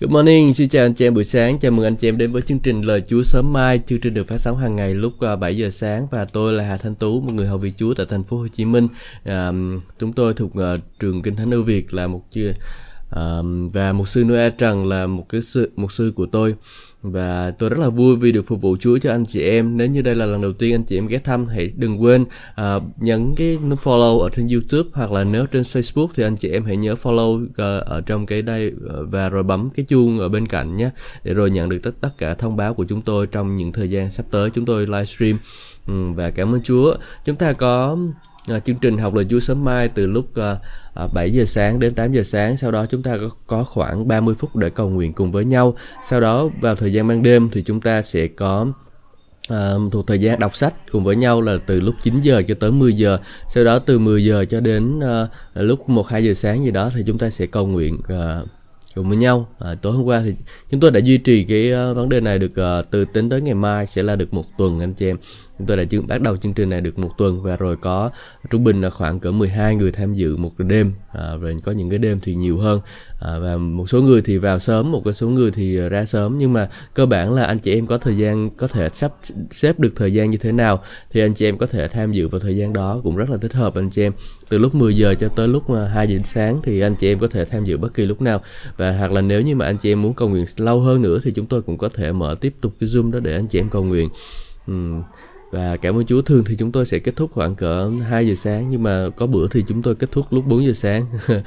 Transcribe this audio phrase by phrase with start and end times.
[0.00, 2.32] Good morning, xin chào anh chị em buổi sáng, chào mừng anh chị em đến
[2.32, 3.80] với chương trình Lời Chúa sớm mai.
[3.86, 6.64] Chương trình được phát sóng hàng ngày lúc à, 7 giờ sáng và tôi là
[6.64, 8.88] Hà Thanh Tú, một người học vị Chúa tại thành phố Hồ Chí Minh.
[9.24, 9.52] À,
[9.98, 12.52] chúng tôi thuộc uh, trường Kinh Thánh ưu Việt là một chưa
[13.10, 13.42] à,
[13.72, 16.54] và một sư Noe Trần là một cái sư một sư của tôi
[17.02, 19.76] và tôi rất là vui vì được phục vụ Chúa cho anh chị em.
[19.76, 22.22] Nếu như đây là lần đầu tiên anh chị em ghé thăm, hãy đừng quên
[22.22, 26.36] uh, nhấn cái nút follow ở trên YouTube hoặc là nếu trên Facebook thì anh
[26.36, 29.84] chị em hãy nhớ follow uh, ở trong cái đây uh, và rồi bấm cái
[29.88, 30.90] chuông ở bên cạnh nhé
[31.24, 33.90] để rồi nhận được tất tất cả thông báo của chúng tôi trong những thời
[33.90, 35.38] gian sắp tới chúng tôi livestream.
[35.86, 36.94] Ừ, và cảm ơn Chúa.
[37.24, 37.98] Chúng ta có
[38.50, 40.56] à, chương trình học lời Chúa sớm mai từ lúc à,
[40.94, 42.56] à 7 giờ sáng đến 8 giờ sáng.
[42.56, 45.74] Sau đó chúng ta có, có khoảng 30 phút để cầu nguyện cùng với nhau.
[46.08, 48.66] Sau đó vào thời gian ban đêm thì chúng ta sẽ có
[49.48, 52.54] À, thuộc thời gian đọc sách cùng với nhau là từ lúc 9 giờ cho
[52.54, 53.18] tới 10 giờ.
[53.48, 56.90] Sau đó từ 10 giờ cho đến à, lúc 1 2 giờ sáng gì đó
[56.94, 58.40] thì chúng ta sẽ cầu nguyện à,
[58.94, 59.48] cùng với nhau.
[59.58, 60.34] À, tối hôm qua thì
[60.70, 63.40] chúng tôi đã duy trì cái uh, vấn đề này được uh, từ tính tới
[63.40, 65.16] ngày mai sẽ là được một tuần anh chị em
[65.58, 68.10] chúng tôi đã chương, bắt đầu chương trình này được một tuần và rồi có
[68.50, 70.92] trung bình là khoảng cỡ 12 người tham dự một đêm.
[71.12, 72.80] À, và có những cái đêm thì nhiều hơn.
[73.20, 76.38] À, và một số người thì vào sớm một cái số người thì ra sớm.
[76.38, 79.12] Nhưng mà cơ bản là anh chị em có thời gian có thể sắp
[79.50, 82.28] xếp được thời gian như thế nào thì anh chị em có thể tham dự
[82.28, 84.12] vào thời gian đó cũng rất là thích hợp anh chị em.
[84.48, 85.62] Từ lúc 10 giờ cho tới lúc
[85.94, 88.40] 2 giờ sáng thì anh chị em có thể tham dự bất kỳ lúc nào.
[88.76, 91.18] Và hoặc là nếu như mà anh chị em muốn cầu nguyện lâu hơn nữa
[91.22, 93.60] thì chúng tôi cũng có thể mở tiếp tục cái zoom đó để anh chị
[93.60, 94.08] em cầu nguyện.
[94.70, 95.02] Uhm
[95.50, 96.22] và cảm ơn Chúa.
[96.22, 99.26] Thường thì chúng tôi sẽ kết thúc khoảng cỡ 2 giờ sáng, nhưng mà có
[99.26, 101.06] bữa thì chúng tôi kết thúc lúc 4 giờ sáng.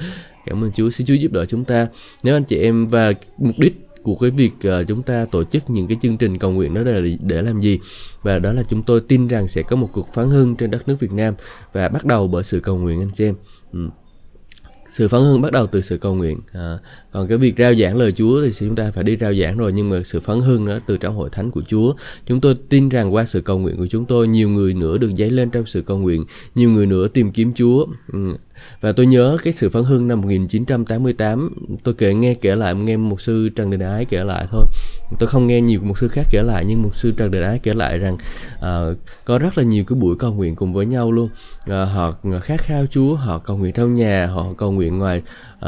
[0.46, 0.90] Cảm ơn Chúa.
[0.90, 1.88] Xin Chúa giúp đỡ chúng ta.
[2.22, 5.70] Nếu anh chị em và mục đích của cái việc ờ, chúng ta tổ chức
[5.70, 7.80] những cái chương trình cầu nguyện đó là để làm gì?
[8.22, 10.88] Và đó là chúng tôi tin rằng sẽ có một cuộc phán hưng trên đất
[10.88, 11.34] nước Việt Nam.
[11.72, 13.34] Và bắt đầu bởi sự cầu nguyện, anh chị em.
[13.72, 13.88] Ừ
[14.92, 16.78] sự phấn hưng bắt đầu từ sự cầu nguyện à,
[17.12, 19.72] còn cái việc rao giảng lời Chúa thì chúng ta phải đi rao giảng rồi
[19.72, 21.94] nhưng mà sự phấn hưng đó từ trong hội thánh của Chúa
[22.26, 25.10] chúng tôi tin rằng qua sự cầu nguyện của chúng tôi nhiều người nữa được
[25.16, 27.86] dấy lên trong sự cầu nguyện nhiều người nữa tìm kiếm Chúa.
[28.12, 28.18] Ừ,
[28.80, 31.50] và tôi nhớ cái sự phấn hưng năm 1988
[31.82, 34.64] tôi kể nghe kể lại nghe một sư Trần Đình Ái kể lại thôi.
[35.18, 37.58] Tôi không nghe nhiều một sư khác kể lại nhưng một sư Trần Đình Ái
[37.58, 38.14] kể lại rằng
[38.54, 41.28] uh, có rất là nhiều cái buổi cầu nguyện cùng với nhau luôn.
[41.70, 42.12] Uh, họ
[42.42, 45.22] khát khao Chúa họ cầu nguyện trong nhà họ cầu nguyện ngoài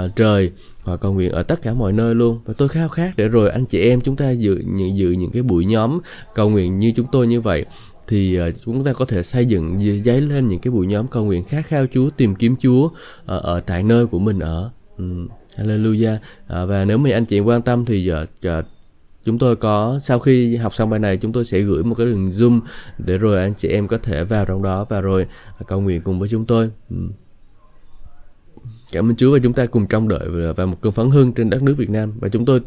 [0.05, 0.51] uh, trời
[0.83, 2.41] họ cầu nguyện ở tất cả mọi nơi luôn.
[2.45, 4.63] Và tôi khao khát để rồi anh chị em chúng ta dự
[4.95, 6.01] dự những cái buổi nhóm
[6.35, 7.67] cầu nguyện như chúng tôi như vậy
[8.07, 11.25] thì ờ, chúng ta có thể xây dựng giấy lên những cái buổi nhóm cầu
[11.25, 12.89] nguyện khát khao Chúa tìm kiếm Chúa
[13.27, 15.05] ở, ở tại nơi của mình ở ừ.
[15.57, 16.17] Hallelujah
[16.49, 18.29] à, và nếu mà anh chị quan tâm thì uh,
[18.59, 18.65] uh,
[19.25, 22.07] chúng tôi có sau khi học xong bài này chúng tôi sẽ gửi một cái
[22.07, 22.61] đường zoom
[22.99, 25.27] để rồi anh chị em có thể vào trong đó và rồi
[25.67, 26.97] cầu nguyện cùng với chúng tôi ừ.
[28.93, 31.51] cảm ơn Chúa và chúng ta cùng trông đợi và một cơn phấn hưng trên
[31.51, 32.61] đất nước Việt Nam và chúng tôi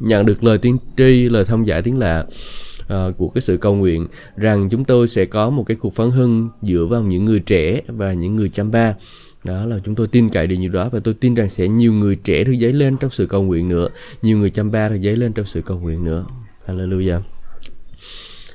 [0.00, 2.26] nhận được lời tiên tri lời thông giải tiếng lạ
[2.92, 4.06] uh, của cái sự cầu nguyện
[4.36, 7.80] rằng chúng tôi sẽ có một cái cuộc phấn hưng dựa vào những người trẻ
[7.86, 8.94] và những người chăm ba
[9.44, 11.92] đó là chúng tôi tin cậy điều như đó và tôi tin rằng sẽ nhiều
[11.92, 13.88] người trẻ được dấy lên trong sự cầu nguyện nữa
[14.22, 16.24] nhiều người chăm ba được dấy lên trong sự cầu nguyện nữa
[16.66, 17.20] hallelujah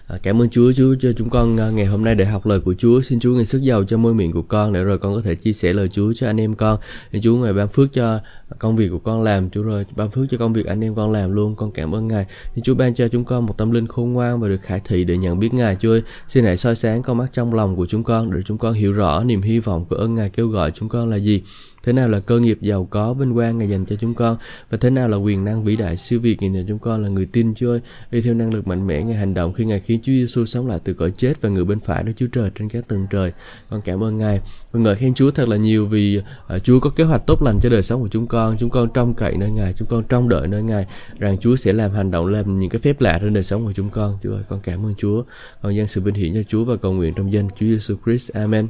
[0.07, 2.59] À, cảm ơn Chúa Chúa cho chúng con ờ, ngày hôm nay để học lời
[2.59, 3.01] của Chúa.
[3.01, 5.35] Xin Chúa ngài sức giàu cho môi miệng của con để rồi con có thể
[5.35, 6.79] chia sẻ lời Chúa cho anh em con.
[7.11, 8.19] xin Chúa ngài ban phước cho
[8.59, 11.11] công việc của con làm Chúa rồi ban phước cho công việc anh em con
[11.11, 11.55] làm luôn.
[11.55, 12.25] Con cảm ơn Ngài.
[12.55, 15.03] Xin Chúa ban cho chúng con một tâm linh khôn ngoan và được khải thị
[15.03, 16.01] để nhận biết Ngài Chúa ơi.
[16.27, 18.91] Xin hãy soi sáng con mắt trong lòng của chúng con để chúng con hiểu
[18.91, 21.41] rõ niềm hy vọng của ơn Ngài kêu gọi chúng con là gì
[21.83, 24.37] thế nào là cơ nghiệp giàu có vinh quang ngài dành cho chúng con
[24.69, 27.25] và thế nào là quyền năng vĩ đại siêu việt ngày chúng con là người
[27.25, 27.81] tin Chúa ơi
[28.11, 30.67] đi theo năng lực mạnh mẽ ngài hành động khi ngài khiến Chúa Giêsu sống
[30.67, 33.33] lại từ cõi chết và người bên phải đó Chúa trời trên các tầng trời
[33.69, 34.41] con cảm ơn ngài
[34.71, 36.21] và ngợi khen Chúa thật là nhiều vì
[36.55, 38.69] uh, Chúa có kế hoạch tốt lành cho đời sống của chúng con con chúng
[38.69, 40.85] con trông cậy nơi ngài chúng con trông đợi nơi ngài
[41.19, 43.73] rằng Chúa sẽ làm hành động làm những cái phép lạ trên đời sống của
[43.73, 45.23] chúng con Chúa ơi con cảm ơn Chúa
[45.61, 48.31] con dâng sự vinh hiển cho Chúa và cầu nguyện trong danh Chúa Giêsu Christ
[48.33, 48.67] Amen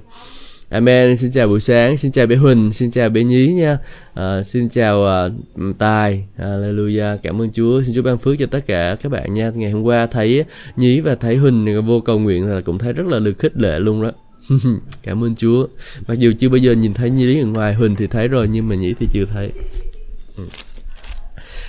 [0.69, 1.17] Amen.
[1.17, 3.77] Xin chào buổi sáng, xin chào bé Huỳnh, xin chào bé Nhí nha.
[4.13, 6.23] À, xin chào uh, Tài.
[6.37, 7.17] Hallelujah.
[7.23, 7.83] Cảm ơn Chúa.
[7.83, 9.51] Xin Chúa ban phước cho tất cả các bạn nha.
[9.55, 10.45] Ngày hôm qua thấy
[10.75, 13.79] Nhí và thấy Huỳnh vô cầu nguyện là cũng thấy rất là được khích lệ
[13.79, 14.11] luôn đó.
[15.03, 15.67] Cảm ơn Chúa.
[16.07, 18.69] Mặc dù chưa bao giờ nhìn thấy Nhí ở ngoài, Huỳnh thì thấy rồi nhưng
[18.69, 19.51] mà nhĩ thì chưa thấy.
[20.37, 20.43] Ừ.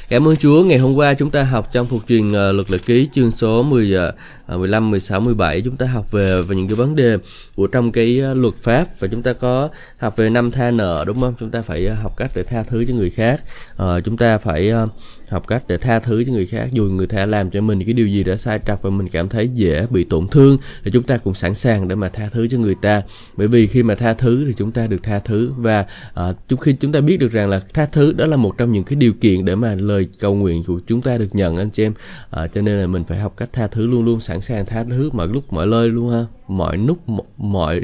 [0.08, 2.78] Cảm ơn Chúa, ngày hôm qua chúng ta học trong thuộc truyền uh, luật lệ
[2.86, 3.96] ký chương số 10
[4.48, 7.18] uh, 15, 16, 17 chúng ta học về về những cái vấn đề
[7.56, 9.68] của trong cái uh, luật pháp và chúng ta có
[9.98, 11.34] học về năm tha nợ đúng không?
[11.40, 13.42] Chúng ta phải uh, học cách để tha thứ cho người khác.
[13.82, 14.90] Uh, chúng ta phải uh,
[15.28, 16.68] học cách để tha thứ cho người khác.
[16.72, 19.28] Dù người ta làm cho mình cái điều gì đã sai trật và mình cảm
[19.28, 22.48] thấy dễ bị tổn thương thì chúng ta cũng sẵn sàng để mà tha thứ
[22.48, 23.02] cho người ta.
[23.36, 25.86] Bởi vì khi mà tha thứ thì chúng ta được tha thứ và
[26.30, 28.84] uh, khi chúng ta biết được rằng là tha thứ đó là một trong những
[28.84, 31.84] cái điều kiện để mà lời cầu nguyện của chúng ta được nhận anh chị
[31.84, 31.92] em.
[32.42, 34.84] Uh, cho nên là mình phải học cách tha thứ luôn luôn sẵn sàng tha
[34.84, 36.24] thứ mọi lúc mọi nơi luôn ha.
[36.48, 36.98] Mọi lúc
[37.36, 37.80] mọi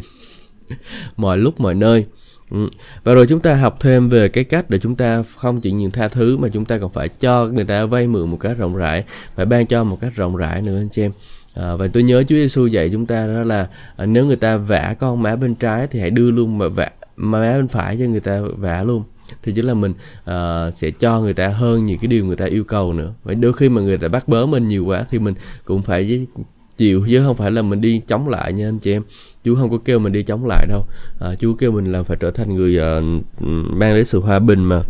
[1.17, 2.07] mọi lúc mọi nơi.
[2.51, 2.69] Ừ.
[3.05, 5.91] Và rồi chúng ta học thêm về cái cách để chúng ta không chỉ những
[5.91, 8.77] tha thứ mà chúng ta còn phải cho người ta vay mượn một cách rộng
[8.77, 9.05] rãi,
[9.35, 11.13] phải ban cho một cách rộng rãi nữa anh chị em.
[11.55, 14.57] À, và tôi nhớ Chúa Giêsu dạy chúng ta đó là à, nếu người ta
[14.57, 18.05] vả con má bên trái thì hãy đưa luôn mà vả má bên phải cho
[18.05, 19.03] người ta vả luôn
[19.43, 19.93] thì chính là mình
[20.31, 23.35] uh, sẽ cho người ta hơn những cái điều người ta yêu cầu nữa và
[23.35, 26.27] đôi khi mà người ta bắt bớ mình nhiều quá thì mình cũng phải
[26.77, 29.03] chịu chứ không phải là mình đi chống lại nha anh chị em
[29.45, 30.87] chú không có kêu mình đi chống lại đâu.
[31.21, 33.05] À, chú kêu mình là phải trở thành người uh,
[33.73, 34.83] mang đến sự hòa bình mà.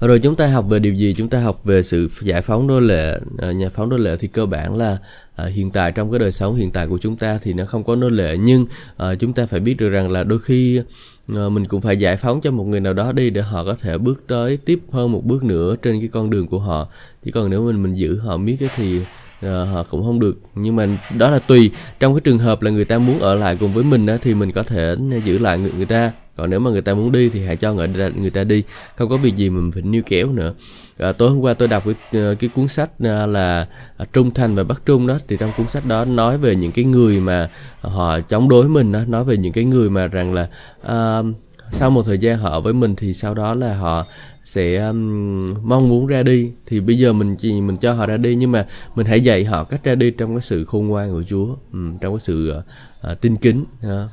[0.00, 1.14] Rồi chúng ta học về điều gì?
[1.14, 4.28] Chúng ta học về sự giải phóng nô lệ à, nhà phóng nô lệ thì
[4.28, 4.98] cơ bản là
[5.36, 7.84] à, hiện tại trong cái đời sống hiện tại của chúng ta thì nó không
[7.84, 8.36] có nô lệ.
[8.40, 8.66] Nhưng
[8.96, 10.80] à, chúng ta phải biết được rằng là đôi khi
[11.28, 13.76] à, mình cũng phải giải phóng cho một người nào đó đi để họ có
[13.80, 16.88] thể bước tới tiếp hơn một bước nữa trên cái con đường của họ.
[17.24, 19.00] Chỉ còn nếu mình mình giữ họ miết thì
[19.42, 20.38] Ờ, họ cũng không được.
[20.54, 20.86] Nhưng mà
[21.18, 21.70] đó là tùy.
[22.00, 24.52] Trong cái trường hợp là người ta muốn ở lại cùng với mình thì mình
[24.52, 26.12] có thể giữ lại người, người ta.
[26.36, 28.62] Còn nếu mà người ta muốn đi thì hãy cho người ta, người ta đi.
[28.96, 30.52] Không có việc gì mình phải níu kéo nữa.
[30.98, 32.90] À, tối hôm qua tôi đọc cái, ờ, cái cuốn sách
[33.28, 33.66] là
[34.12, 36.84] trung thành và bắc trung đó thì trong cuốn sách đó nói về những cái
[36.84, 37.48] người mà
[37.80, 40.48] họ chống đối mình đó nói về những cái người mà rằng là
[40.82, 41.26] uh,
[41.70, 44.04] sau một thời gian họ ở với mình thì sau đó là họ
[44.46, 46.52] sẽ um, mong muốn ra đi.
[46.66, 49.44] Thì bây giờ mình chỉ mình cho họ ra đi nhưng mà mình hãy dạy
[49.44, 52.52] họ cách ra đi trong cái sự khôn ngoan của Chúa um, trong cái sự
[52.58, 54.10] uh, uh, tin kính uh,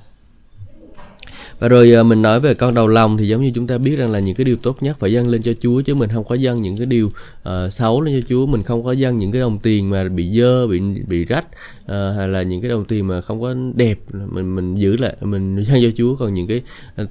[1.59, 3.95] và rồi à, mình nói về con đầu lòng thì giống như chúng ta biết
[3.95, 6.23] rằng là những cái điều tốt nhất phải dâng lên cho Chúa chứ mình không
[6.23, 8.45] có dâng những cái điều uh, xấu lên cho Chúa.
[8.45, 11.45] Mình không có dâng những cái đồng tiền mà bị dơ bị bị rách
[11.85, 13.99] uh, hay là những cái đồng tiền mà không có đẹp.
[14.31, 16.15] Mình mình giữ lại mình dâng cho Chúa.
[16.15, 16.61] Còn những cái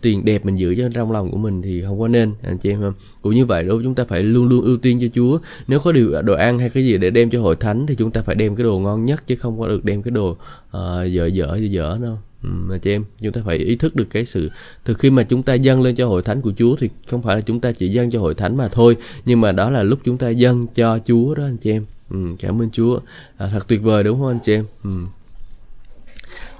[0.02, 2.70] tiền đẹp mình giữ cho trong lòng của mình thì không có nên anh chị
[2.70, 5.38] em không cũng như vậy đó chúng ta phải luôn luôn ưu tiên cho Chúa.
[5.68, 8.10] Nếu có điều đồ ăn hay cái gì để đem cho hội thánh thì chúng
[8.10, 11.12] ta phải đem cái đồ ngon nhất chứ không có được đem cái đồ uh,
[11.12, 12.18] dở dở dở đâu.
[12.42, 14.50] Ừ, mà chị em chúng ta phải ý thức được cái sự
[14.84, 17.36] từ khi mà chúng ta dâng lên cho hội thánh của Chúa thì không phải
[17.36, 19.98] là chúng ta chỉ dâng cho hội thánh mà thôi nhưng mà đó là lúc
[20.04, 21.84] chúng ta dâng cho Chúa đó anh chị em.
[22.10, 23.00] Ừ, cảm ơn Chúa.
[23.36, 24.64] À, thật tuyệt vời đúng không anh chị em?
[24.84, 24.90] Ừ.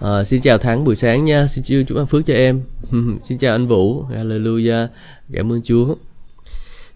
[0.00, 1.46] À, xin chào Thắng buổi sáng nha.
[1.46, 2.61] Xin chào chúc ban phước cho em.
[3.23, 4.02] Xin chào anh Vũ.
[4.02, 4.87] Hallelujah.
[5.32, 5.94] Cảm ơn Chúa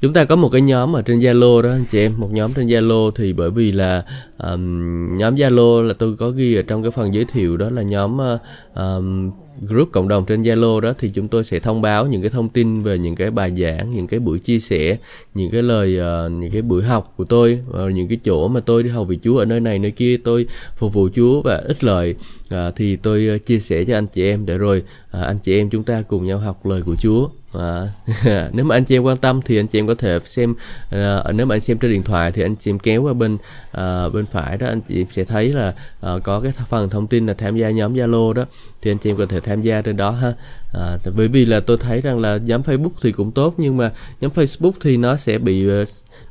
[0.00, 2.12] chúng ta có một cái nhóm ở trên Zalo đó anh chị em.
[2.16, 4.04] Một nhóm trên Zalo thì bởi vì là
[4.38, 7.82] um, nhóm Zalo là tôi có ghi ở trong cái phần giới thiệu đó là
[7.82, 8.40] nhóm uh,
[8.74, 12.30] um, group cộng đồng trên Zalo đó thì chúng tôi sẽ thông báo những cái
[12.30, 14.96] thông tin về những cái bài giảng, những cái buổi chia sẻ,
[15.34, 18.60] những cái lời uh, những cái buổi học của tôi và những cái chỗ mà
[18.60, 20.46] tôi đi học vì Chúa ở nơi này nơi kia tôi
[20.76, 22.14] phục vụ Chúa và ích lợi
[22.50, 25.58] à, thì tôi ờ, chia sẻ cho anh chị em để rồi à, anh chị
[25.58, 27.28] em chúng ta cùng nhau học lời của Chúa.
[27.52, 27.88] À,
[28.52, 30.54] nếu mà anh chị em quan tâm thì anh chị em có thể xem
[30.90, 33.38] à, nếu mà anh xem trên điện thoại thì anh chị em kéo qua bên
[33.72, 37.06] à, bên phải đó anh chị em sẽ thấy là à, có cái phần thông
[37.06, 38.44] tin là tham gia nhóm Zalo đó
[38.82, 40.32] thì anh chị em có thể tham gia trên đó ha.
[40.72, 43.92] À, bởi vì là tôi thấy rằng là nhóm Facebook thì cũng tốt nhưng mà
[44.20, 45.84] nhóm Facebook thì nó sẽ bị ờ,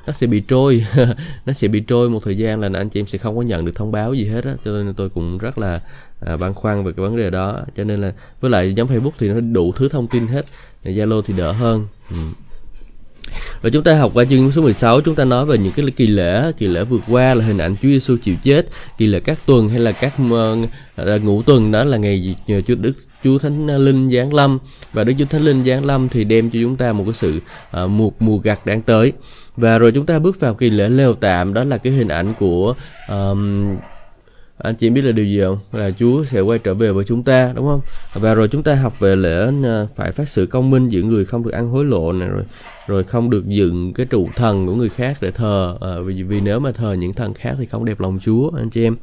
[0.07, 0.85] nó sẽ bị trôi.
[1.45, 3.65] Nó sẽ bị trôi một thời gian là anh chị em sẽ không có nhận
[3.65, 4.55] được thông báo gì hết á.
[4.65, 5.81] Cho nên tôi cũng rất là
[6.25, 7.59] à, băn khoăn về cái vấn đề đó.
[7.77, 10.45] Cho nên là với lại nhóm Facebook thì nó đủ thứ thông tin hết.
[10.83, 11.87] Zalo thì đỡ hơn.
[12.09, 12.17] Ừ.
[13.61, 16.07] Và chúng ta học qua chương số 16 chúng ta nói về những cái kỳ
[16.07, 19.39] lễ, kỳ lễ vượt qua là hình ảnh Chúa Giêsu chịu chết, kỳ lễ các
[19.45, 23.67] tuần hay là các uh, ngũ tuần đó là ngày nhờ Chúa Đức Chúa Thánh
[23.67, 24.59] Linh giáng lâm.
[24.93, 27.39] Và Đức Chúa Thánh Linh giáng lâm thì đem cho chúng ta một cái sự
[27.71, 29.13] ờ, uh, mùa mùa gặt đang tới.
[29.57, 32.33] Và rồi chúng ta bước vào kỳ lễ lều tạm đó là cái hình ảnh
[32.39, 32.75] của
[33.09, 33.75] um,
[34.57, 35.59] anh chị biết là điều gì không?
[35.73, 37.81] Là Chúa sẽ quay trở về với chúng ta đúng không?
[38.13, 41.25] Và rồi chúng ta học về lễ ờ, phải phát sự công minh giữa người
[41.25, 42.43] không được ăn hối lộ này rồi
[42.87, 45.77] rồi không được dựng cái trụ thần của người khác để thờ.
[45.81, 48.69] À, vì vì nếu mà thờ những thần khác thì không đẹp lòng Chúa anh
[48.69, 48.95] chị em.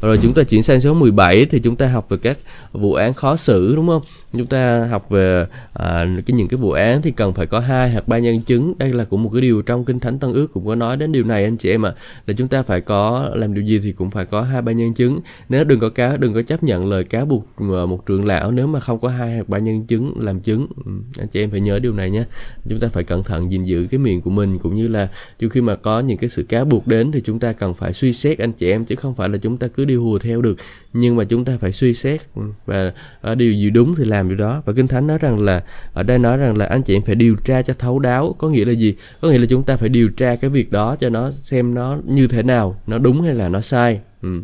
[0.00, 2.38] Rồi chúng ta chuyển sang số 17 thì chúng ta học về các
[2.72, 4.02] vụ án khó xử đúng không?
[4.32, 7.90] Chúng ta học về à, cái những cái vụ án thì cần phải có hai
[7.90, 8.74] hoặc ba nhân chứng.
[8.78, 11.12] Đây là cũng một cái điều trong kinh thánh tân ước cũng có nói đến
[11.12, 11.92] điều này anh chị em ạ.
[11.96, 14.72] À, là chúng ta phải có làm điều gì thì cũng phải có hai ba
[14.72, 15.20] nhân chứng.
[15.48, 18.50] Nếu đừng có cá đừng có chấp nhận lời cáo buộc ờ, một trưởng lão
[18.50, 20.66] nếu mà không có hai hoặc ba nhân chứng làm chứng.
[20.84, 22.24] Ừ, anh chị em phải nhớ điều này nhé.
[22.68, 25.48] Chúng ta phải cẩn thận, gìn giữ cái miệng của mình, cũng như là dù
[25.48, 28.12] khi mà có những cái sự cá buộc đến thì chúng ta cần phải suy
[28.12, 30.56] xét anh chị em, chứ không phải là chúng ta cứ đi hùa theo được.
[30.92, 34.28] Nhưng mà chúng ta phải suy xét ừ, và ở điều gì đúng thì làm
[34.28, 34.62] điều đó.
[34.64, 37.14] Và kinh thánh nói rằng là, ở đây nói rằng là anh chị em phải
[37.14, 38.94] điều tra cho thấu đáo, có nghĩa là gì?
[39.20, 41.98] Có nghĩa là chúng ta phải điều tra cái việc đó cho nó xem nó
[42.06, 44.00] như thế nào, nó đúng hay là nó sai.
[44.22, 44.40] Ừ.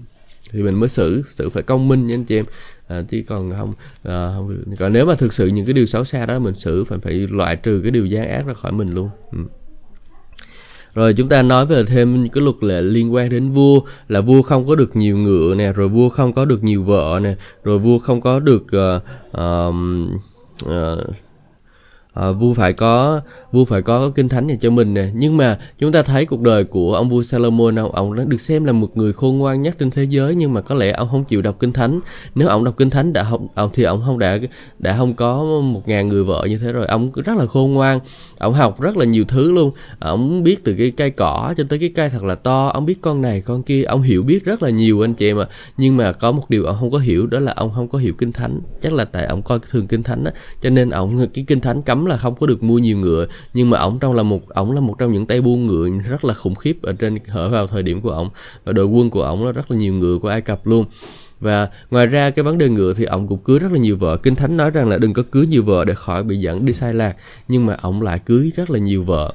[0.53, 2.45] thì mình mới xử xử phải công minh nha anh chị em
[2.91, 6.05] à, chứ còn không, à, không còn nếu mà thực sự những cái điều xấu
[6.05, 8.95] xa đó mình xử phải phải loại trừ cái điều gian ác ra khỏi mình
[8.95, 9.39] luôn ừ.
[10.95, 14.43] Rồi chúng ta nói về thêm cái luật lệ liên quan đến vua là vua
[14.43, 17.79] không có được nhiều ngựa nè, rồi vua không có được nhiều vợ nè, rồi
[17.79, 19.03] vua không có được uh,
[19.41, 19.75] uh,
[20.67, 20.99] uh,
[22.31, 23.21] uh, vua phải có
[23.53, 25.09] vua phải có kinh thánh nhà cho mình nè.
[25.15, 28.41] Nhưng mà chúng ta thấy cuộc đời của ông vua Salomon, ông ông đã được
[28.41, 31.09] xem là một người khôn ngoan nhất trên thế giới, nhưng mà có lẽ ông
[31.11, 32.01] không chịu đọc kinh thánh.
[32.35, 34.39] Nếu ông đọc kinh thánh đã học ông thì ông không đã
[34.79, 36.87] đã không có một ngàn người vợ như thế rồi.
[36.87, 38.01] Ông rất là khôn ngoan,
[38.39, 39.71] ông học rất là nhiều thứ luôn.
[39.99, 42.71] Ông biết từ cái cây cỏ cho tới cái cây thật là to.
[42.75, 45.39] Ông biết con này, con kia, ông hiểu biết rất là nhiều anh chị em
[45.39, 45.47] ạ.
[45.77, 48.13] Nhưng mà có một điều ông không có hiểu, đó là ông không có hiểu
[48.19, 48.61] kinh thánh.
[48.83, 51.83] Chắc là tại ông coi thường kinh thánh á, cho nên ông, cái kinh thánh
[51.83, 54.73] cấm là không có được mua nhiều ngựa nhưng mà ổng trong là một ổng
[54.73, 57.67] là một trong những tay buôn ngựa rất là khủng khiếp ở trên ở vào
[57.67, 58.29] thời điểm của ổng.
[58.65, 60.85] Và đội quân của ổng nó rất là nhiều ngựa của Ai Cập luôn.
[61.41, 64.17] Và ngoài ra cái vấn đề ngựa thì ông cũng cưới rất là nhiều vợ.
[64.17, 66.73] Kinh thánh nói rằng là đừng có cưới nhiều vợ để khỏi bị dẫn đi
[66.73, 67.17] sai lạc.
[67.49, 69.33] Nhưng mà ông lại cưới rất là nhiều vợ.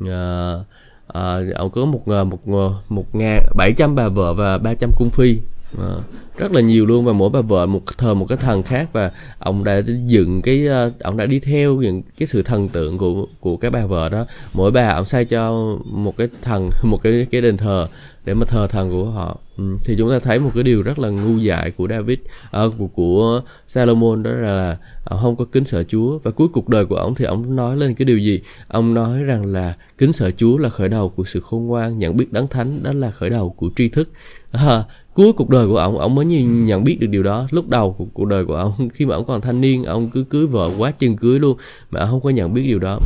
[0.00, 0.64] Ờ,
[1.06, 2.48] ờ, à, à, ông có một ờ, một
[2.88, 5.38] một ngàn bảy trăm bà vợ và ba trăm cung phi
[5.78, 5.94] à,
[6.38, 9.10] rất là nhiều luôn và mỗi bà vợ một thờ một cái thần khác và
[9.38, 13.26] ông đã dựng cái ờ, ông đã đi theo những cái sự thần tượng của
[13.40, 14.26] của cái bà vợ đó.
[14.52, 17.88] Mỗi bà ông xây cho một cái thần một cái cái đền thờ
[18.24, 19.38] để mà thờ thần của họ.
[19.58, 19.64] Ừ.
[19.84, 22.18] thì chúng ta thấy một cái điều rất là ngu dại của David
[22.50, 26.18] à, của của Salomon đó là ông không có kính sợ Chúa.
[26.18, 28.40] Và cuối cuộc đời của ông thì ông nói lên cái điều gì?
[28.68, 32.16] Ông nói rằng là kính sợ Chúa là khởi đầu của sự khôn ngoan nhận
[32.16, 34.10] biết đấng thánh đó là khởi đầu của tri thức.
[34.52, 34.84] À,
[35.18, 37.48] cuối cuộc đời của ông ông mới nhận biết được điều đó.
[37.50, 40.46] Lúc đầu cuộc đời của ông khi mà ông còn thanh niên ông cứ cưới
[40.46, 41.56] vợ quá chân cưới luôn
[41.90, 42.98] mà ông không có nhận biết điều đó.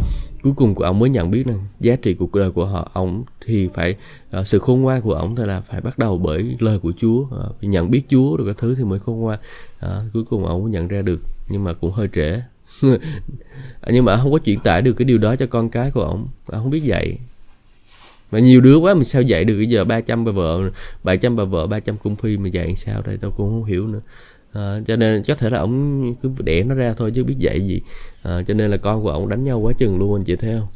[0.42, 3.24] Cuối cùng của ông mới nhận biết rằng giá trị cuộc đời của họ ông
[3.46, 3.94] thì phải
[4.40, 7.20] uh, sự khôn ngoan của ông là phải bắt đầu bởi lời của Chúa.
[7.20, 7.28] Uh,
[7.60, 9.38] nhận biết Chúa được các thứ thì mới khôn ngoan.
[9.86, 12.40] Uh, cuối cùng ông mới nhận ra được nhưng mà cũng hơi trễ.
[13.86, 16.28] Nhưng mà không có truyền tải được cái điều đó cho con cái của ông.
[16.46, 17.18] Ông không biết dạy
[18.32, 20.70] mà nhiều đứa quá mình sao dạy được bây giờ 300 bà vợ
[21.02, 23.16] 700 bà vợ 300 cung phi mà dạy sao đây?
[23.20, 24.00] Tao cũng không hiểu nữa.
[24.52, 27.60] À, cho nên có thể là ông cứ đẻ nó ra thôi chứ biết dạy
[27.60, 27.80] gì.
[28.22, 30.54] À, cho nên là con của ông đánh nhau quá chừng luôn anh chị thấy
[30.58, 30.68] không?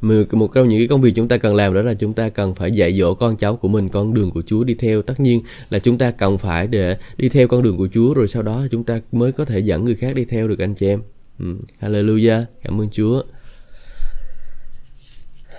[0.32, 2.54] Một trong những cái công việc chúng ta cần làm đó là chúng ta cần
[2.54, 5.02] phải dạy dỗ con cháu của mình con đường của Chúa đi theo.
[5.02, 8.28] Tất nhiên là chúng ta cần phải để đi theo con đường của Chúa rồi
[8.28, 10.86] sau đó chúng ta mới có thể dẫn người khác đi theo được anh chị
[10.86, 11.02] em.
[11.38, 11.56] Ừ.
[11.80, 12.44] Hallelujah.
[12.62, 13.22] Cảm ơn Chúa.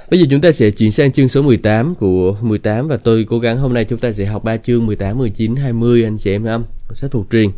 [0.09, 3.39] Bây giờ chúng ta sẽ chuyển sang chương số 18 của 18 và tôi cố
[3.39, 6.45] gắng hôm nay chúng ta sẽ học ba chương 18, 19, 20 anh chị em
[6.45, 6.63] không?
[6.93, 7.49] Sách thuộc truyền.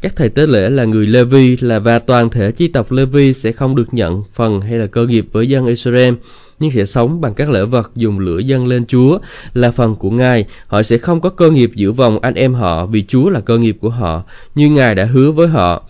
[0.00, 3.52] Các thầy tế lễ là người Levi là và toàn thể chi tộc Levi sẽ
[3.52, 6.14] không được nhận phần hay là cơ nghiệp với dân Israel
[6.60, 9.18] nhưng sẽ sống bằng các lễ vật dùng lửa dâng lên Chúa
[9.54, 10.44] là phần của Ngài.
[10.66, 13.58] Họ sẽ không có cơ nghiệp giữa vòng anh em họ vì Chúa là cơ
[13.58, 14.22] nghiệp của họ,
[14.54, 15.88] như Ngài đã hứa với họ.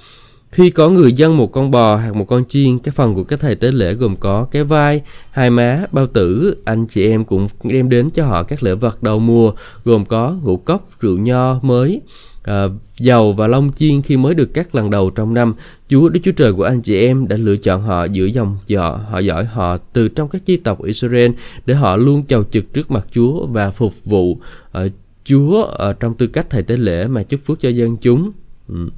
[0.53, 3.41] Khi có người dân một con bò hoặc một con chiên, các phần của các
[3.41, 7.47] thầy tế lễ gồm có cái vai, hai má, bao tử, anh chị em cũng
[7.63, 9.53] đem đến cho họ các lễ vật đầu mùa,
[9.85, 12.01] gồm có ngũ cốc, rượu nho mới,
[12.43, 12.65] à,
[12.99, 15.55] dầu và lông chiên khi mới được cắt lần đầu trong năm.
[15.89, 19.01] Chúa Đức Chúa Trời của anh chị em đã lựa chọn họ giữa dòng dọ,
[19.11, 21.31] họ giỏi họ từ trong các chi tộc Israel
[21.67, 24.93] để họ luôn chầu trực trước mặt Chúa và phục vụ uh,
[25.25, 28.33] Chúa ở trong tư cách thầy tế lễ mà chúc phước cho dân chúng.
[28.69, 28.89] Ừ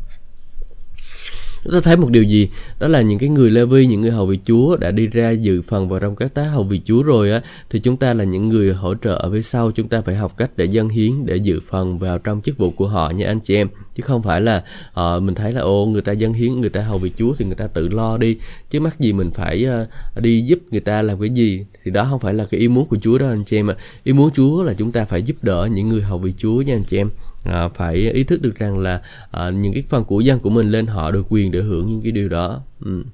[1.65, 2.49] chúng ta thấy một điều gì?
[2.79, 5.63] Đó là những cái người Levi những người hầu vị Chúa đã đi ra dự
[5.63, 7.41] phần vào trong các tá hầu vị Chúa rồi á.
[7.71, 9.71] Thì chúng ta là những người hỗ trợ ở phía sau.
[9.71, 12.71] Chúng ta phải học cách để dân hiến để dự phần vào trong chức vụ
[12.71, 13.69] của họ nha anh chị em.
[13.95, 14.65] Chứ không phải là
[15.01, 17.45] uh, mình thấy là ô người ta dân hiến người ta hầu vị Chúa thì
[17.45, 18.37] người ta tự lo đi.
[18.71, 21.65] Chứ mắc gì mình phải uh, đi giúp người ta làm cái gì?
[21.85, 23.75] Thì đó không phải là cái ý muốn của Chúa đó anh chị em ạ.
[23.79, 23.83] À.
[24.05, 26.75] ý muốn Chúa là chúng ta phải giúp đỡ những người hầu vị Chúa nha
[26.75, 27.11] anh chị em
[27.45, 30.71] à, phải ý thức được rằng là à, những cái phần của dân của mình
[30.71, 32.63] lên họ được quyền để hưởng những cái điều đó.
[32.85, 33.05] Ừ.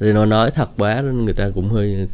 [0.00, 2.06] thì nó nói thật quá người ta cũng hơi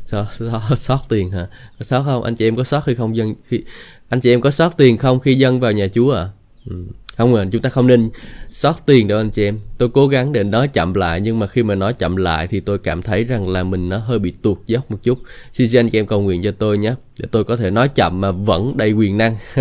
[0.77, 1.47] sót, tiền hả?
[1.79, 2.23] Có sót không?
[2.23, 3.65] Anh chị em có sót khi không dân khi
[4.09, 6.29] anh chị em có sót tiền không khi dân vào nhà chúa à?
[6.71, 6.85] Ừ.
[7.19, 8.11] Không rồi chúng ta không nên
[8.51, 9.59] sót tiền đâu anh chị em.
[9.79, 12.61] Tôi cố gắng để nói chậm lại nhưng mà khi mà nói chậm lại thì
[12.61, 15.19] tôi cảm thấy rằng là mình nó hơi bị tuột dốc một chút.
[15.53, 16.95] Xin anh chị em cầu nguyện cho tôi nhé.
[17.19, 19.37] Để tôi có thể nói chậm mà vẫn đầy quyền năng.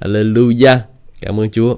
[0.00, 0.78] Hallelujah.
[1.20, 1.76] Cảm ơn Chúa.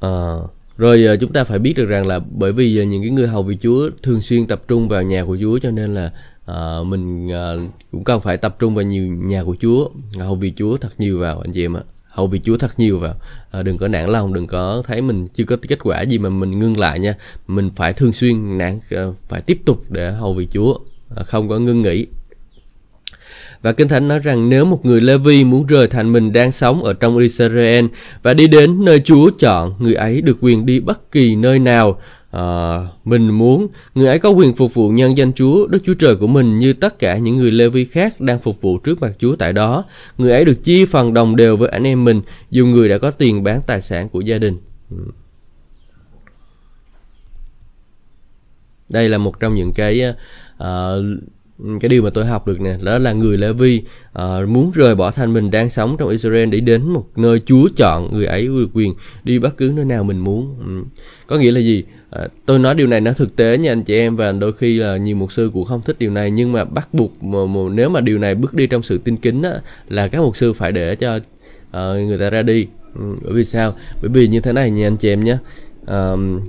[0.00, 0.34] À,
[0.76, 3.26] rồi ờ, chúng ta phải biết được rằng là bởi vì ờ, những cái người
[3.26, 6.12] hầu vị Chúa thường xuyên tập trung vào nhà của Chúa cho nên là
[6.46, 7.52] à, mình à,
[7.90, 9.88] cũng cần phải tập trung vào nhiều nhà của Chúa
[10.18, 11.82] hầu vị Chúa thật nhiều vào anh chị em ạ
[12.16, 13.14] hầu vì Chúa thật nhiều vào
[13.50, 16.28] à, đừng có nản lòng đừng có thấy mình chưa có kết quả gì mà
[16.28, 17.14] mình ngưng lại nha.
[17.46, 20.78] Mình phải thường xuyên nản à, phải tiếp tục để hầu vì Chúa
[21.16, 22.06] à, không có ngưng nghỉ.
[23.62, 26.84] Và Kinh Thánh nói rằng nếu một người Levi muốn rời thành mình đang sống
[26.84, 27.84] ở trong Israel
[28.22, 32.00] và đi đến nơi Chúa chọn, người ấy được quyền đi bất kỳ nơi nào
[32.36, 33.68] à, mình muốn.
[33.94, 36.72] Người ấy có quyền phục vụ nhân danh Chúa, Đức Chúa Trời của mình như
[36.72, 39.84] tất cả những người Lê-vi khác đang phục vụ trước mặt Chúa tại đó.
[40.18, 43.10] Người ấy được chia phần đồng đều với anh em mình, dù người đã có
[43.10, 44.58] tiền bán tài sản của gia đình.
[44.90, 44.96] Ừ.
[48.90, 50.02] Đây là một trong những cái
[50.58, 50.94] à,
[51.80, 54.94] cái điều mà tôi học được nè đó là người Lê Vi à, muốn rời
[54.94, 58.46] bỏ thành mình đang sống trong Israel để đến một nơi Chúa chọn người ấy
[58.46, 61.00] được quyền đi bất cứ nơi nào mình muốn ừ.
[61.26, 63.94] có nghĩa là gì À, tôi nói điều này nó thực tế nha anh chị
[63.94, 66.64] em và đôi khi là nhiều mục sư cũng không thích điều này nhưng mà
[66.64, 69.60] bắt buộc mà, mà, nếu mà điều này bước đi trong sự tin kính á,
[69.88, 71.22] là các mục sư phải để cho uh,
[71.72, 72.66] người ta ra đi.
[72.94, 73.74] Ừ, bởi vì sao?
[74.02, 75.38] Bởi vì như thế này nha anh chị em nhé.
[75.82, 76.42] Uh,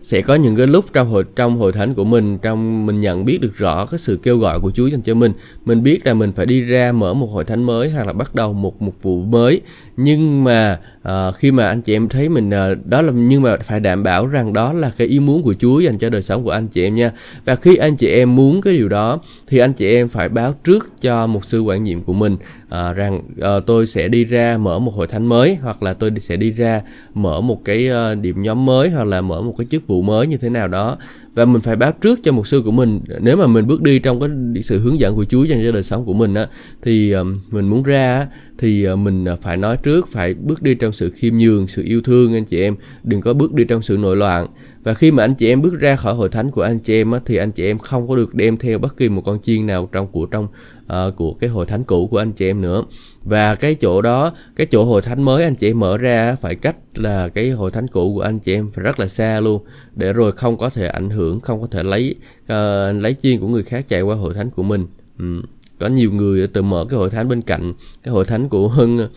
[0.00, 3.24] sẽ có những cái lúc trong hội trong hội thánh của mình trong mình nhận
[3.24, 5.32] biết được rõ cái sự kêu gọi của Chúa dành cho mình
[5.64, 8.34] mình biết là mình phải đi ra mở một hội thánh mới hoặc là bắt
[8.34, 9.60] đầu một một vụ mới
[9.96, 13.56] nhưng mà uh, khi mà anh chị em thấy mình uh, đó là nhưng mà
[13.56, 16.44] phải đảm bảo rằng đó là cái ý muốn của Chúa dành cho đời sống
[16.44, 17.12] của anh chị em nha.
[17.44, 20.54] Và khi anh chị em muốn cái điều đó thì anh chị em phải báo
[20.64, 24.58] trước cho một sư quản nhiệm của mình uh, rằng uh, tôi sẽ đi ra
[24.58, 26.82] mở một hội thánh mới hoặc là tôi sẽ đi ra
[27.14, 30.26] mở một cái uh, điểm nhóm mới hoặc là mở một cái chức vụ mới
[30.26, 30.96] như thế nào đó
[31.34, 33.00] và mình phải báo trước cho một sư của mình.
[33.20, 34.20] Nếu mà mình bước đi trong
[34.54, 36.46] cái sự hướng dẫn của Chúa dành cho đời sống của mình á,
[36.82, 38.26] thì ờ, mình muốn ra
[38.58, 41.82] thì ờ, mình ờ, phải nói trước, phải bước đi trong sự khiêm nhường, sự
[41.82, 42.76] yêu thương, anh chị em.
[43.04, 44.46] Đừng có bước đi trong sự nội loạn
[44.82, 47.12] và khi mà anh chị em bước ra khỏi hội thánh của anh chị em
[47.12, 49.66] á, thì anh chị em không có được đem theo bất kỳ một con chiên
[49.66, 50.48] nào trong của trong
[50.84, 52.84] uh, của cái hội thánh cũ của anh chị em nữa
[53.24, 56.54] và cái chỗ đó cái chỗ hội thánh mới anh chị em mở ra phải
[56.54, 59.64] cách là cái hội thánh cũ của anh chị em phải rất là xa luôn
[59.94, 63.48] để rồi không có thể ảnh hưởng không có thể lấy uh, lấy chiên của
[63.48, 64.86] người khác chạy qua hội thánh của mình
[65.18, 65.42] ừ.
[65.78, 69.08] có nhiều người từ mở cái hội thánh bên cạnh cái hội thánh của hưng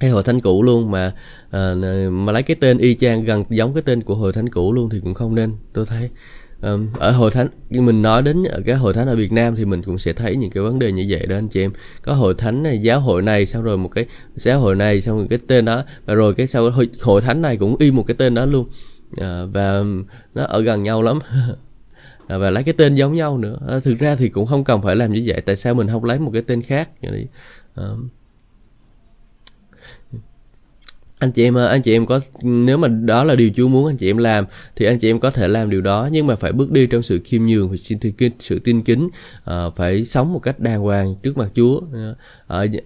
[0.00, 1.12] cái hội thánh cũ luôn mà
[1.50, 1.74] à,
[2.10, 4.90] mà lấy cái tên y chang gần giống cái tên của hội thánh cũ luôn
[4.90, 6.10] thì cũng không nên tôi thấy.
[6.62, 9.64] Um, ở hội thánh mình nói đến ở cái hội thánh ở Việt Nam thì
[9.64, 11.72] mình cũng sẽ thấy những cái vấn đề như vậy đó anh chị em.
[12.02, 15.16] Có hội thánh này giáo hội này xong rồi một cái giáo hội này xong
[15.16, 18.02] rồi cái tên đó và rồi cái sau hội, hội thánh này cũng y một
[18.06, 18.68] cái tên đó luôn.
[19.16, 19.82] À, và
[20.34, 21.18] nó ở gần nhau lắm.
[22.28, 23.58] À, và lấy cái tên giống nhau nữa.
[23.68, 26.04] À, thực ra thì cũng không cần phải làm như vậy tại sao mình không
[26.04, 26.90] lấy một cái tên khác?
[27.02, 27.26] Vậy
[27.74, 27.84] à,
[31.18, 33.96] anh chị em anh chị em có nếu mà đó là điều Chúa muốn anh
[33.96, 34.44] chị em làm
[34.76, 37.02] thì anh chị em có thể làm điều đó nhưng mà phải bước đi trong
[37.02, 37.76] sự khiêm nhường và
[38.38, 39.08] sự tin kính
[39.50, 41.76] uh, phải sống một cách đàng hoàng trước mặt Chúa.
[41.76, 41.86] Uh,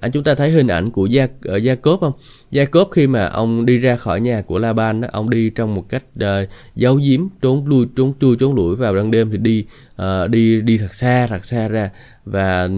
[0.01, 2.13] anh chúng ta thấy hình ảnh của Gia ở Gia Cốp không?
[2.51, 5.51] Gia Cốp khi mà ông đi ra khỏi nhà của La Ban đó, ông đi
[5.51, 9.31] trong một cách uh, giấu giếm trốn lui trốn chui trốn lủi vào ban đêm
[9.31, 9.65] thì đi
[10.01, 11.91] uh, đi đi thật xa thật xa ra.
[12.25, 12.69] Và ừ,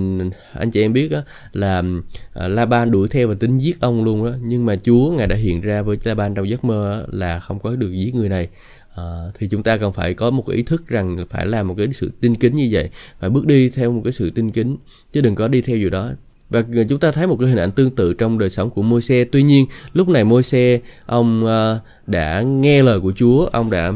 [0.53, 2.03] anh chị em biết đó, là ừ,
[2.47, 4.33] uh, La Ban đuổi theo và tính giết ông luôn đó.
[4.43, 7.41] Nhưng mà Chúa ngài đã hiện ra với La Ban trong giấc mơ đó, là
[7.41, 8.49] không có được giết người này.
[8.97, 9.05] À,
[9.39, 11.89] thì chúng ta cần phải có một cái ý thức rằng phải làm một cái
[11.93, 12.91] sự tin kính như vậy.
[13.21, 14.77] Phải bước đi theo một cái sự tin kính
[15.13, 16.11] chứ đừng có đi theo điều đó.
[16.51, 18.83] Và ừ, chúng ta thấy một cái hình ảnh tương tự trong đời sống của
[18.83, 19.25] Môi-se.
[19.25, 23.93] Tuy nhiên lúc này Môi-se ông uh, đã nghe lời của Chúa ông đã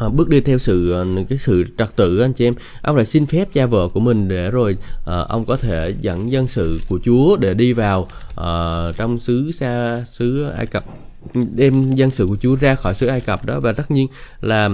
[0.00, 2.54] À, bước đi theo sự ờ, cái sự trật tự anh chị em.
[2.82, 6.30] Ông lại xin phép cha vợ của mình để rồi à, ông có thể dẫn
[6.30, 10.84] dân sự của Chúa để đi vào à, trong xứ xa xứ Ai Cập
[11.54, 13.60] đem dân sự của Chúa ra khỏi xứ Ai Cập đó.
[13.60, 14.06] Và tất nhiên
[14.40, 14.68] là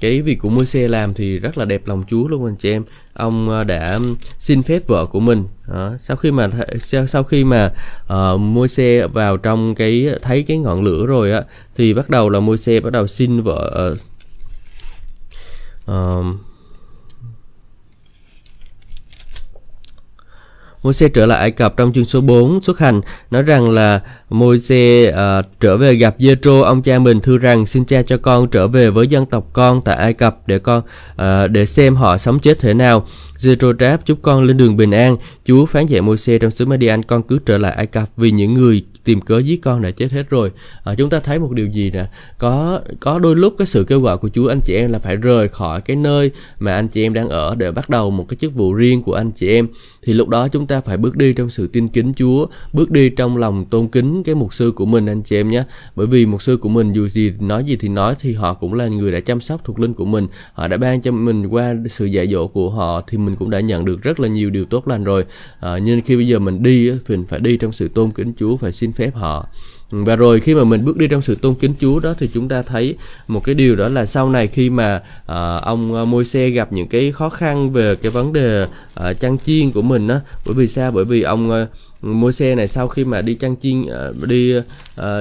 [0.00, 2.84] cái việc của Môi-se làm thì rất là đẹp lòng Chúa luôn anh chị em.
[3.14, 3.98] Ông đã
[4.38, 7.72] xin phép vợ của mình à, sau khi mà sau, sau khi mà
[8.04, 11.42] uh, Môi-se vào trong cái thấy cái ngọn lửa rồi á
[11.76, 14.07] thì bắt đầu là Môi-se bắt đầu xin vợ uh,
[15.88, 16.38] um,
[20.82, 25.08] Môi-se trở lại Ai Cập trong chương số 4 xuất hành nói rằng là Môi-se
[25.08, 28.48] uh, ờ, trở về gặp Giê-trô ông cha mình thưa rằng xin cha cho con
[28.48, 32.18] trở về với dân tộc con tại Ai Cập để con uh, để xem họ
[32.18, 33.06] sống chết thế nào
[33.38, 35.16] Jethro đáp chúc con lên đường bình an.
[35.44, 38.54] Chúa phán dạy Môi-se trong xứ Madian con cứ trở lại Ai Cập vì những
[38.54, 40.52] người tìm cớ giết con đã chết hết rồi.
[40.84, 42.04] À, chúng ta thấy một điều gì nè,
[42.38, 45.16] có có đôi lúc cái sự kêu gọi của Chúa anh chị em là phải
[45.16, 48.36] rời khỏi cái nơi mà anh chị em đang ở để bắt đầu một cái
[48.36, 49.68] chức vụ riêng của anh chị em.
[50.02, 53.08] Thì lúc đó chúng ta phải bước đi trong sự tin kính Chúa, bước đi
[53.08, 55.64] trong lòng tôn kính cái mục sư của mình anh chị em nhé.
[55.96, 58.74] Bởi vì mục sư của mình dù gì nói gì thì nói thì họ cũng
[58.74, 61.74] là người đã chăm sóc thuộc linh của mình, họ đã ban cho mình qua
[61.90, 64.64] sự dạy dỗ của họ thì mình cũng đã nhận được rất là nhiều điều
[64.64, 65.24] tốt lành rồi.
[65.60, 68.32] À, nhưng khi bây giờ mình đi thì mình phải đi trong sự tôn kính
[68.38, 69.46] Chúa, phải xin phép họ
[69.90, 72.48] và rồi khi mà mình bước đi trong sự tôn kính Chúa đó thì chúng
[72.48, 72.96] ta thấy
[73.28, 76.72] một cái điều đó là sau này khi mà à, ông à, môi xe gặp
[76.72, 80.54] những cái khó khăn về cái vấn đề à, chăn chiên của mình á bởi
[80.54, 81.66] vì sao bởi vì ông à,
[82.02, 84.64] mua môi xe này sau khi mà đi chăn chiên ờ, đi uh,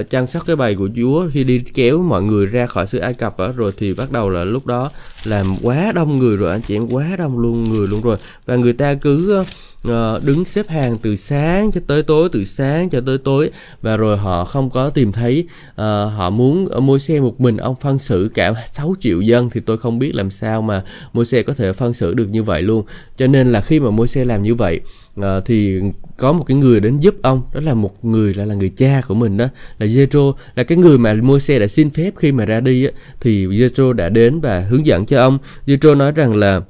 [0.09, 3.13] chăm sóc cái bài của Chúa khi đi kéo mọi người ra khỏi xứ Ai
[3.13, 4.91] Cập đó, rồi thì bắt đầu là lúc đó
[5.25, 8.15] làm quá đông người rồi anh chị em quá đông luôn người luôn rồi.
[8.45, 9.43] Và người ta cứ
[9.87, 9.93] uh,
[10.25, 13.51] đứng xếp hàng từ sáng cho tới tối từ sáng cho tới tối.
[13.81, 15.77] Và rồi họ không có tìm thấy uh,
[16.17, 17.57] họ muốn mua xe một mình.
[17.57, 21.23] Ông phân xử cả 6 triệu dân thì tôi không biết làm sao mà mua
[21.23, 22.85] xe có thể phân xử được như vậy luôn.
[23.17, 24.79] Cho nên là khi mà mua xe làm như vậy
[25.19, 25.79] uh, thì
[26.17, 29.01] có một cái người đến giúp ông đó là một người là là người cha
[29.07, 29.47] của mình đó
[29.79, 32.85] là Jethro là cái người mà mua xe đã xin phép khi mà ra đi
[32.85, 35.37] á, thì Jethro đã đến và hướng dẫn cho ông.
[35.65, 36.61] Jethro nói rằng là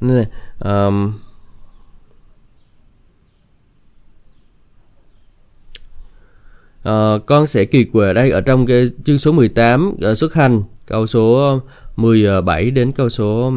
[0.00, 1.12] nên là um,
[6.88, 10.34] uh, con sẽ kỳ quệ đây ở trong cái chương số 18 uh, ờ, xuất
[10.34, 11.60] hành câu số
[11.96, 13.52] 17 ờ, đến câu số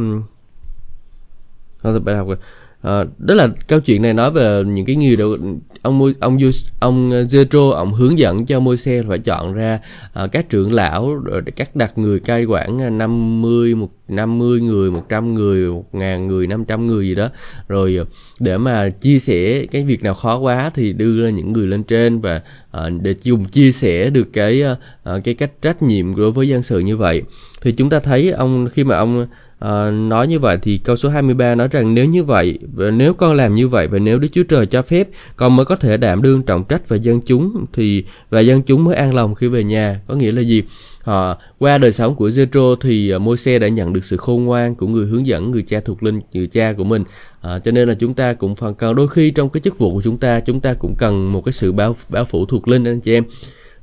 [1.84, 2.38] con phải đọc rồi
[2.82, 5.38] À, đó là câu chuyện này nói về những cái người đầu
[5.82, 6.38] ông ông
[6.80, 9.80] ông Zetro ông hướng dẫn cho Môi-se phải chọn ra
[10.24, 14.92] uh, các trưởng lão rồi các đặt người cai quản ờ, 50 một 50 người
[14.92, 17.30] 100 người 1 ngàn người 500 người gì đó.
[17.68, 18.00] Rồi
[18.39, 21.84] để mà chia sẻ cái việc nào khó quá thì đưa ra những người lên
[21.84, 22.42] trên và
[22.78, 26.63] uh, để dùng chia sẻ được cái uh, cái cách trách nhiệm đối với dân
[26.63, 27.24] sự như vậy.
[27.62, 29.28] Thì chúng ta thấy ông khi mà ông
[29.60, 32.60] À, nói như vậy thì câu số 23 nói rằng nếu như vậy
[32.93, 35.76] nếu con làm như vậy và nếu Đức Chúa Trời cho phép con mới có
[35.76, 39.36] thể đảm đương trọng trách và dân chúng thì và dân chúng mới an lòng
[39.36, 40.02] khi về nhà.
[40.08, 40.63] Có nghĩa là gì?
[41.04, 44.76] À, qua đời sống của Jethro thì uh, Môi-se đã nhận được sự khôn ngoan
[44.76, 47.04] của người hướng dẫn người cha thuộc linh người cha của mình.
[47.41, 49.93] À, cho nên là chúng ta cũng phần cần đôi khi trong cái chức vụ
[49.93, 52.84] của chúng ta chúng ta cũng cần một cái sự bao bao phủ thuộc linh
[52.84, 53.24] anh chị em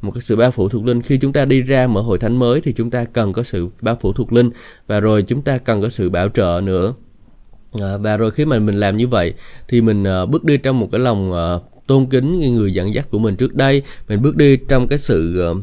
[0.02, 1.02] một cái sự bao phủ thuộc linh.
[1.02, 3.68] Khi chúng ta đi ra mở hội thánh mới thì chúng ta cần có sự
[3.80, 4.50] bao phủ thuộc linh
[4.86, 6.94] và rồi chúng ta cần có sự bảo trợ nữa.
[7.80, 9.34] À, và rồi khi mà mình làm như vậy
[9.68, 13.10] thì mình uh, bước đi trong một cái lòng uh, tôn kính người dẫn dắt
[13.10, 13.82] của mình trước đây.
[14.08, 15.56] Mình bước đi trong cái sự uh,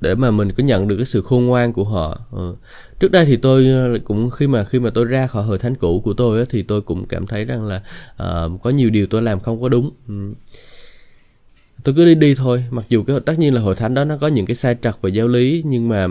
[0.00, 2.18] để mà mình có nhận được cái sự khôn ngoan của họ.
[2.32, 2.54] Ờ,
[3.00, 3.66] trước đây thì tôi
[4.04, 6.62] cũng khi mà khi mà tôi ra khỏi hội thánh cũ của tôi á, thì
[6.62, 7.82] tôi cũng cảm thấy rằng là
[8.22, 9.90] uh, có nhiều điều tôi làm không có đúng.
[10.08, 10.14] Ừ
[11.86, 12.64] tôi cứ đi đi thôi.
[12.70, 14.94] Mặc dù cái tất nhiên là hội thánh đó nó có những cái sai trật
[15.02, 16.06] về giáo lý nhưng mà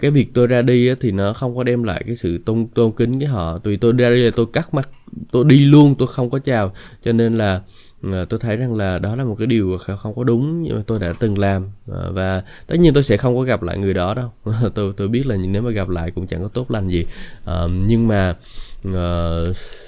[0.00, 2.66] cái việc tôi ra đi á, thì nó không có đem lại cái sự tôn
[2.74, 3.58] tôn kính với họ.
[3.58, 4.88] Tùy tôi ra đi là tôi cắt mắt
[5.32, 6.72] tôi đi luôn tôi không có chào.
[7.04, 7.60] Cho nên là
[8.02, 10.82] ờ, tôi thấy rằng là đó là một cái điều không có đúng nhưng mà
[10.86, 11.66] tôi đã từng làm.
[11.86, 14.32] Ờ, và tất nhiên tôi sẽ không có gặp lại người đó đâu.
[14.74, 17.06] Tôi tôi biết là nếu mà gặp lại cũng chẳng có tốt lành gì.
[17.44, 18.34] À, nhưng mà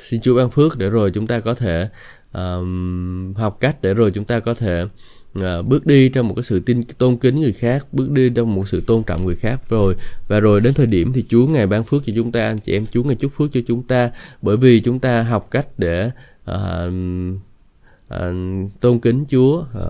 [0.03, 1.89] xin Chúa ban phước để rồi chúng ta có thể
[3.37, 4.85] học cách để rồi chúng ta có thể
[5.35, 8.55] à, bước đi trong một cái sự tin tôn kính người khác bước đi trong
[8.55, 9.61] một sự tôn trọng người khác.
[9.69, 9.95] Rồi
[10.29, 12.73] và rồi đến thời điểm thì Chúa ngài ban phước cho chúng ta anh chị
[12.73, 14.11] em Chúa ngài chúc phước cho chúng ta.
[14.43, 16.11] Bởi vì chúng ta học cách để
[16.45, 16.87] à,
[18.09, 18.33] à,
[18.81, 19.65] tôn kính Chúa.
[19.75, 19.87] À,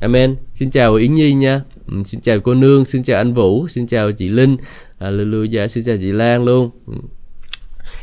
[0.00, 0.36] Amen.
[0.52, 1.60] Xin chào Yến Nhi nha.
[1.86, 4.56] Ừ, xin chào cô Nương xin chào anh Vũ xin chào chị Linh.
[4.98, 5.66] À, Hallelujah.
[5.66, 6.70] Xin chào chị Lan luôn.
[6.86, 6.94] Ừ.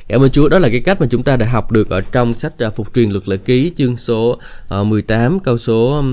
[0.08, 2.34] Cảm ơn Chúa, đó là cái cách mà chúng ta đã học được ở trong
[2.34, 4.40] sách à, Phục truyền luật lệ ký chương số
[4.70, 6.04] à, 18 câu số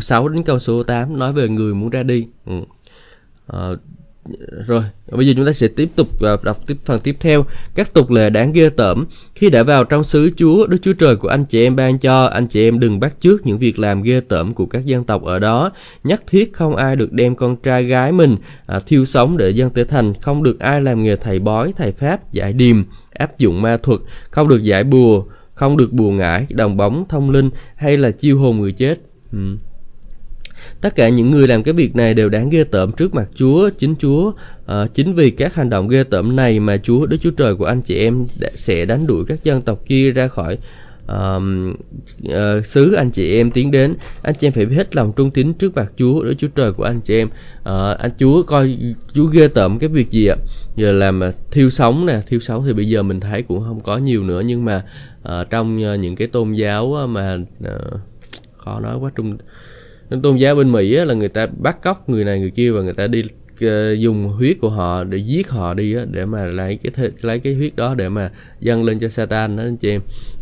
[0.00, 2.26] 6 à, đến câu số 8 nói về người muốn ra đi.
[2.46, 2.54] Ừ.
[3.46, 3.76] Ờ,
[4.66, 7.44] rồi bây giờ chúng ta sẽ tiếp tục à, đọc tiếp phần tiếp theo.
[7.74, 9.06] Các tục lệ đáng ghê tởm.
[9.34, 12.24] Khi đã vào trong xứ Chúa Đức Chúa Trời của anh chị em ban cho
[12.24, 15.24] anh chị em đừng bắt chước những việc làm ghê tởm của các dân tộc
[15.24, 15.70] ở đó.
[16.04, 19.70] Nhất thiết không ai được đem con trai gái mình à, thiêu sống để dân
[19.70, 20.14] tế thành.
[20.20, 24.00] Không được ai làm nghề thầy bói thầy pháp giải điềm áp dụng ma thuật.
[24.30, 28.38] Không được giải bùa không được bùa ngải đồng bóng thông linh hay là chiêu
[28.38, 29.00] hồn người chết.
[29.32, 29.56] Ừ.
[30.80, 33.70] Tất cả những người làm cái việc này đều đáng ghê tởm trước mặt Chúa,
[33.78, 34.32] chính Chúa.
[34.66, 37.64] À, chính vì các hành động ghê tởm này mà Chúa Đức Chúa Trời của
[37.64, 40.58] anh chị em sẽ đánh đuổi các dân tộc kia ra khỏi
[41.12, 41.42] uh,
[42.26, 43.94] uh, xứ anh chị em tiến đến.
[44.22, 46.84] Anh chị em phải hết lòng trung tín trước mặt Chúa Đức Chúa Trời của
[46.84, 47.28] anh chị em.
[47.28, 48.78] Uh, anh Chúa coi
[49.14, 50.36] Chúa ghê tởm cái việc gì ạ?
[50.76, 53.98] Giờ làm thiêu sống nè thiêu sống thì bây giờ mình thấy cũng không có
[53.98, 54.84] nhiều nữa nhưng mà
[55.28, 58.00] uh, trong uh, những cái tôn giáo mà uh,
[58.56, 59.38] khó nói quá trung
[60.22, 62.80] tôn giáo bên Mỹ á, là người ta bắt cóc người này người kia và
[62.80, 63.22] người ta đi
[63.54, 67.10] uh, dùng huyết của họ để giết họ đi á, để mà lấy cái th-
[67.22, 70.00] lấy cái huyết đó để mà dâng lên cho Satan đó anh chị em.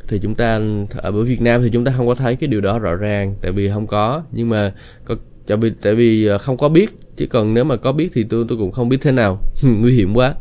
[0.08, 0.60] Thì chúng ta
[0.96, 3.52] ở Việt Nam thì chúng ta không có thấy cái điều đó rõ ràng tại
[3.52, 4.22] vì không có.
[4.32, 4.72] Nhưng mà
[5.04, 6.90] có tại vì tại vì ờ, không có biết.
[7.16, 9.40] Chứ còn nếu mà có biết thì tôi tôi cũng không biết thế nào.
[9.62, 10.34] Nguy hiểm quá.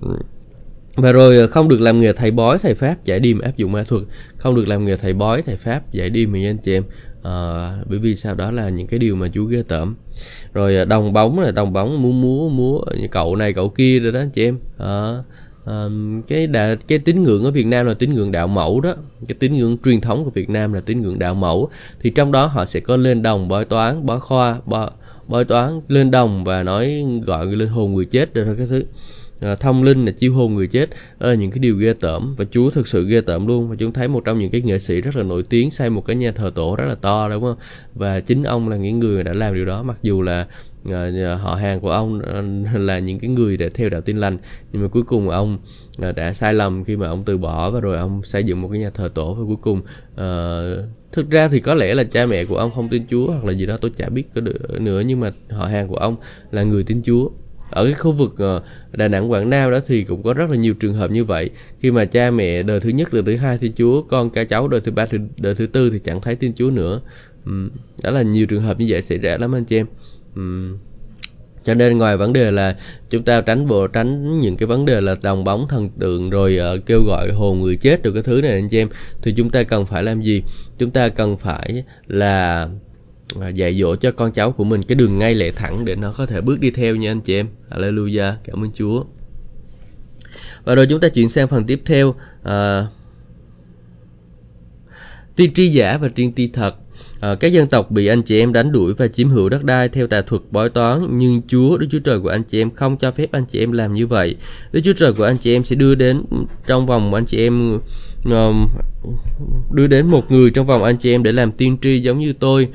[0.00, 0.16] Ừ.
[0.96, 3.72] Và rồi ờ, không được làm nghề thầy bói thầy pháp giải điềm áp dụng
[3.72, 4.02] ma thuật.
[4.36, 6.82] Không được làm nghề thầy bói thầy pháp giải điềm thì anh chị em
[7.26, 8.34] à, bởi vì sao?
[8.34, 9.96] Đó là những cái điều mà chú ghê tởm.
[10.52, 14.12] Rồi ờ, đồng bóng là đồng bóng múa múa múa cậu này cậu kia rồi
[14.12, 14.58] đó anh chị em.
[14.78, 15.22] À,
[15.66, 15.84] à,
[16.28, 18.94] cái đà, cái tín ngưỡng ở Việt Nam là tín ngưỡng đạo mẫu đó.
[19.28, 21.68] Cái tín ngưỡng truyền thống của Việt Nam là tín ngưỡng đạo mẫu.
[22.00, 24.90] Thì trong đó họ sẽ có lên đồng bói toán bói khoa bói,
[25.28, 28.84] bói toán lên đồng và nói gọi lên hồn người chết rồi cái thứ.
[29.40, 30.90] Ờ, thông linh là chiêu hồn người chết.
[31.18, 33.68] Đó là những cái điều ghê tởm và Chúa thực sự ghê tởm luôn.
[33.68, 36.00] Và chúng thấy một trong những cái nghệ sĩ rất là nổi tiếng xây một
[36.00, 37.56] cái nhà thờ tổ rất là to đúng không?
[37.94, 39.82] Và chính ông là những người đã làm điều đó.
[39.82, 40.46] Mặc dù là
[40.90, 42.42] ờ, họ hàng của ông ờ,
[42.78, 44.38] là những cái người để theo đạo tin lành.
[44.72, 45.58] Nhưng mà cuối cùng ông
[46.16, 48.80] đã sai lầm khi mà ông từ bỏ và rồi ông xây dựng một cái
[48.80, 49.34] nhà thờ tổ.
[49.34, 49.78] Và cuối cùng
[50.14, 53.44] uh, thực ra thì có lẽ là cha mẹ của ông không tin Chúa hoặc
[53.44, 55.00] là gì đó tôi chả biết có được nữa.
[55.06, 56.16] Nhưng mà họ hàng của ông
[56.50, 57.28] là người tin Chúa
[57.70, 60.56] ở cái khu vực ờ, Đà Nẵng Quảng Nam đó thì cũng có rất là
[60.56, 61.50] nhiều trường hợp như vậy.
[61.80, 64.68] Khi mà cha mẹ đời thứ nhất đời thứ hai Thiên Chúa con cả cháu
[64.68, 67.00] đời thứ ba đời thứ tư thì chẳng thấy Thiên Chúa nữa.
[68.02, 69.86] Đó là nhiều trường hợp như vậy xảy ra lắm anh chị em.
[71.66, 72.76] Cho nên ngoài vấn đề là
[73.10, 76.58] chúng ta tránh bộ tránh những cái vấn đề là đồng bóng thần tượng rồi
[76.76, 78.88] uh, kêu gọi hồn người chết được cái thứ này anh chị em
[79.22, 80.42] thì chúng ta cần phải làm gì?
[80.78, 82.68] Chúng ta cần phải là
[83.40, 86.12] à, dạy dỗ cho con cháu của mình cái đường ngay lẽ thẳng để nó
[86.16, 89.04] có thể bước đi theo nha anh chị em Alleluia, cảm ơn Chúa
[90.64, 92.86] và rồi chúng ta chuyển sang phần tiếp theo à,
[95.36, 96.74] tiên tri giả và tiên tri thật
[97.20, 99.88] À, các dân tộc bị anh chị em đánh đuổi và chiếm hữu đất đai
[99.88, 102.96] theo tà thuật bói toán nhưng Chúa Đức Chúa Trời của anh chị em không
[102.96, 104.36] cho phép anh chị em làm như vậy.
[104.72, 106.22] Đức Chúa Trời của anh chị em sẽ đưa đến
[106.66, 107.78] trong vòng anh chị em
[108.24, 108.66] um,
[109.72, 112.32] đưa đến một người trong vòng anh chị em để làm tiên tri giống như
[112.32, 112.68] tôi.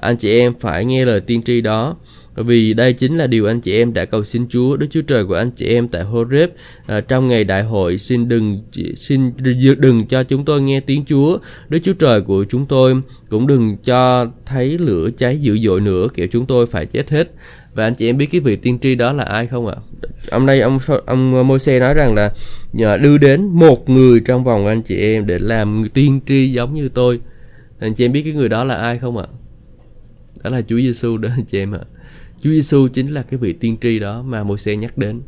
[0.00, 1.96] Anh chị em phải nghe lời tiên tri đó
[2.44, 5.24] vì đây chính là điều anh chị em đã cầu xin Chúa Đức Chúa Trời
[5.24, 6.50] của anh chị em tại Horeb
[6.86, 8.62] à, trong ngày đại hội xin đừng
[8.96, 9.32] xin
[9.78, 12.94] đừng cho chúng tôi nghe tiếng Chúa Đức Chúa Trời của chúng tôi
[13.28, 17.30] cũng đừng cho thấy lửa cháy dữ dội nữa kiểu chúng tôi phải chết hết
[17.74, 19.76] và anh chị em biết cái vị tiên tri đó là ai không ạ?
[20.32, 22.32] Hôm nay ông ông Môi-se nói rằng là
[22.72, 26.74] nhờ đưa đến một người trong vòng anh chị em để làm tiên tri giống
[26.74, 27.20] như tôi.
[27.80, 29.26] Anh chị em biết cái người đó là ai không ạ?
[30.48, 31.80] Đó là Chúa Giêsu đó anh chị em ạ.
[32.42, 35.20] Chúa Giêsu chính là cái vị tiên tri đó mà Môi-se nhắc đến.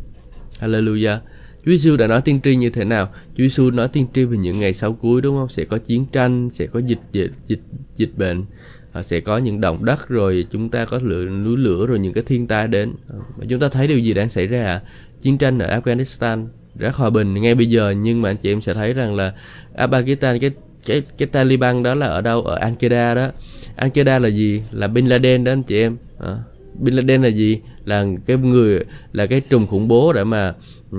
[0.61, 1.19] Hallelujah.
[1.65, 3.07] Chúa Giêsu đã nói tiên tri như thế nào?
[3.37, 5.49] Chúa Giêsu nói tiên tri về những ngày sau cuối đúng không?
[5.49, 7.61] Sẽ có chiến tranh, sẽ có dịch dịch dịch
[7.97, 8.45] dịch bệnh,
[8.93, 12.13] à, sẽ có những động đất rồi chúng ta có lửa núi lửa rồi những
[12.13, 12.93] cái thiên tai đến.
[13.37, 14.83] Và chúng ta thấy điều gì đang xảy ra à?
[15.21, 16.47] Chiến tranh ở Afghanistan
[16.79, 19.35] rất hòa bình ngay bây giờ nhưng mà anh chị em sẽ thấy rằng là
[19.77, 20.51] Afghanistan cái
[20.87, 23.31] cái cái Taliban đó là ở đâu ở Al Qaeda đó
[23.81, 24.63] Al Qaeda là gì?
[24.73, 25.97] Là Bin Laden đó anh chị em.
[26.19, 26.39] À,
[26.75, 27.61] Bin Laden là gì?
[27.85, 30.55] Là cái người là cái trùm khủng bố để mà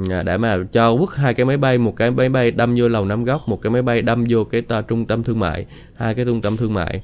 [0.09, 2.87] à, để mà cho quất hai cái máy bay một cái máy bay đâm vô
[2.87, 5.65] lầu năm góc một cái máy bay đâm vô cái tòa trung tâm thương mại
[5.95, 7.01] hai cái trung tâm thương mại.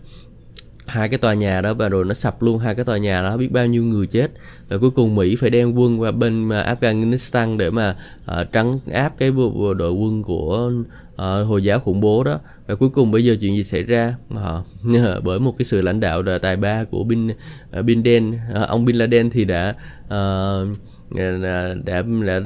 [0.85, 3.37] Hai cái tòa nhà đó và rồi nó sập luôn hai cái tòa nhà đó
[3.37, 4.31] biết bao nhiêu người chết.
[4.69, 7.95] Và cuối cùng Mỹ phải đem quân qua bên à, Afghanistan để mà
[8.31, 10.71] uh, trấn áp cái bộ, đội quân của
[11.13, 14.15] uh, hồi giáo khủng bố đó và cuối cùng bây giờ chuyện gì xảy ra?
[14.29, 17.27] Ờ, Họ bởi một cái sự lãnh đạo tài ba của Bin
[17.71, 19.75] ờ, Bin Laden ờ, ông Bin Laden thì đã
[20.05, 20.77] uh,
[21.15, 22.41] đã, đã, đã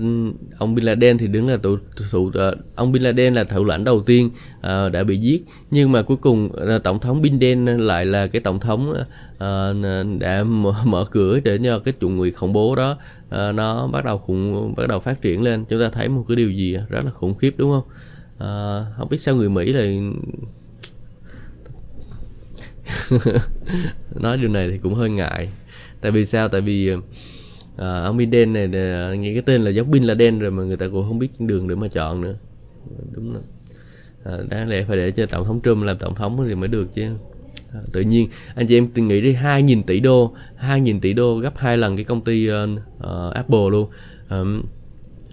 [0.58, 1.78] ông Bin Laden thì đứng là thủ,
[2.12, 2.32] thủ
[2.76, 5.46] ông Bin Laden là thủ lãnh đầu tiên uh, đã bị giết.
[5.72, 10.20] Nhưng mà cuối cùng uh, tổng thống Bin Laden lại là cái tổng thống uh,
[10.20, 14.06] đã mở, mở cửa để cho cái chủ nghĩa khủng bố đó uh, nó bắt
[14.06, 15.66] đầu khủng bắt đầu phát triển lên.
[15.66, 17.84] Chúng ta thấy một cái điều gì rất là khủng khiếp đúng không?
[18.42, 19.84] À, không biết sao người Mỹ là
[24.16, 25.50] nói điều này thì cũng hơi ngại.
[26.02, 26.50] Tại vì sao?
[26.50, 26.92] Tại vì
[27.78, 30.78] à, ông Biden này ờ, nghe cái tên là giống Bin Laden rồi mà người
[30.78, 32.36] ta cũng không biết đường để mà chọn nữa.
[33.12, 33.40] Đúng là
[34.24, 36.94] à, đáng lẽ phải để cho tổng thống Trump làm tổng thống thì mới được
[36.94, 37.16] chứ.
[37.74, 41.36] À, tự nhiên anh chị em từng nghĩ đi 2.000 tỷ đô 2.000 tỷ đô
[41.36, 43.90] gấp hai lần cái công ty uh, uh, Apple luôn.
[44.30, 44.64] Um,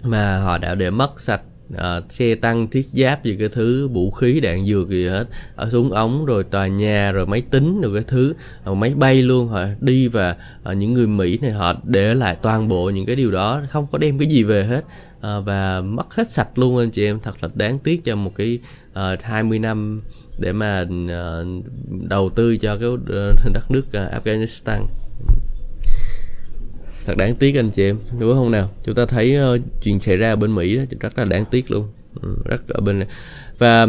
[0.03, 1.41] mà họ đã để mất sạch
[1.77, 5.25] à, xe tăng thiết giáp gì cái thứ vũ khí đạn dược gì hết.
[5.55, 8.33] Ở súng ống rồi tòa nhà rồi máy tính rồi cái thứ.
[8.63, 12.37] À, máy bay luôn họ đi và à, những người mỹ này họ để lại
[12.41, 14.85] toàn bộ những cái điều đó không có đem cái gì về hết.
[15.21, 17.19] À, và mất hết sạch luôn anh chị em.
[17.19, 18.59] Thật là đáng tiếc cho một cái
[18.93, 20.01] à, 20 năm
[20.39, 21.41] để mà à,
[21.89, 22.89] đầu tư cho cái
[23.53, 24.85] đất nước Afghanistan
[27.05, 27.97] thật đáng tiếc anh chị em.
[28.19, 28.69] Đúng không nào?
[28.85, 31.71] Chúng ta thấy uh, chuyện xảy ra ở bên Mỹ đó rất là đáng tiếc
[31.71, 31.87] luôn.
[32.21, 33.07] Ừ, rất ở bên này.
[33.59, 33.87] Và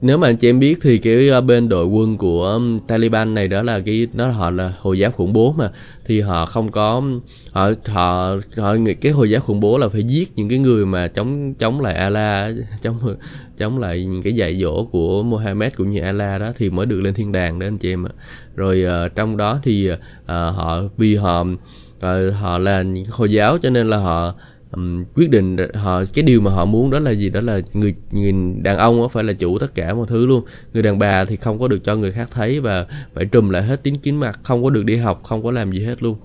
[0.00, 3.48] nếu mà anh chị em biết thì cái ờ, bên đội quân của Taliban này
[3.48, 5.70] đó là cái nó họ là hồi giáo khủng bố mà.
[6.06, 7.02] Thì họ không có
[7.50, 11.08] họ họ họ cái hồi giáo khủng bố là phải giết những cái người mà
[11.08, 13.16] chống chống lại Allah chống
[13.58, 17.00] chống lại những cái dạy dỗ của Mohammed cũng như Allah đó thì mới được
[17.00, 18.12] lên thiên đàng đó anh chị em ạ.
[18.56, 21.44] Rồi uh, trong đó thì uh, họ vì họ
[22.00, 24.34] rồi họ là những hồi giáo cho nên là họ
[24.72, 27.30] um, quyết định họ cái điều mà họ muốn đó là gì?
[27.30, 28.32] Đó là người người
[28.62, 30.44] đàn ông phải là chủ tất cả mọi thứ luôn.
[30.72, 33.62] Người đàn bà thì không có được cho người khác thấy và phải trùm lại
[33.62, 36.16] hết tính kín mặt không có được đi học không có làm gì hết luôn.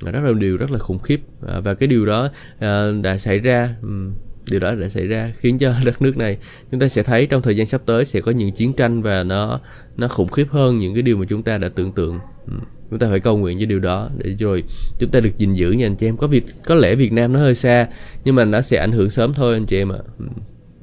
[0.00, 1.20] Rất là điều rất là khủng khiếp.
[1.46, 4.12] À, và cái điều đó à, đã xảy ra um,
[4.50, 6.38] điều đó đã xảy ra khiến cho đất nước này
[6.70, 9.22] chúng ta sẽ thấy trong thời gian sắp tới sẽ có những chiến tranh và
[9.22, 9.60] nó
[9.96, 12.18] nó khủng khiếp hơn những cái điều mà chúng ta đã tưởng tượng.
[12.46, 14.64] Um chúng ta phải cầu nguyện cho điều đó để rồi
[14.98, 16.16] chúng ta được gìn giữ nha anh chị em.
[16.16, 17.88] Có việc có lẽ Việt Nam nó hơi xa
[18.24, 19.98] nhưng mà nó sẽ ảnh hưởng sớm thôi anh chị em ạ.
[20.18, 20.24] Ừ,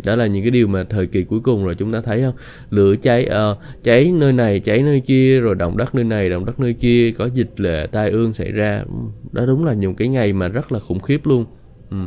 [0.06, 2.34] đó là những cái điều mà thời kỳ cuối cùng rồi chúng ta thấy không?
[2.70, 6.46] Lửa cháy uh, cháy nơi này cháy nơi kia rồi động đất nơi này động
[6.46, 8.84] đất nơi kia có dịch lệ tai ương xảy ra.
[8.88, 8.94] Ừ,
[9.32, 11.46] đó đúng là những cái ngày mà rất là khủng khiếp luôn.
[11.90, 11.98] Ừ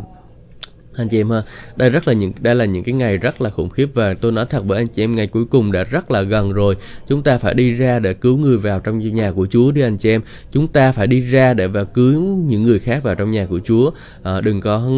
[0.99, 1.43] anh chị em ha
[1.77, 4.33] đây rất là những đây là những cái ngày rất là khủng khiếp và tôi
[4.33, 6.77] nói thật với anh chị em ngày cuối cùng đã rất là gần rồi.
[7.09, 9.97] Chúng ta phải đi ra để cứu người vào trong nhà của Chúa đi anh
[9.97, 10.21] chị em.
[10.53, 13.61] Chúng ta phải đi ra để và cứu những người khác vào trong nhà của
[13.65, 13.91] Chúa.
[14.23, 14.91] À, đừng có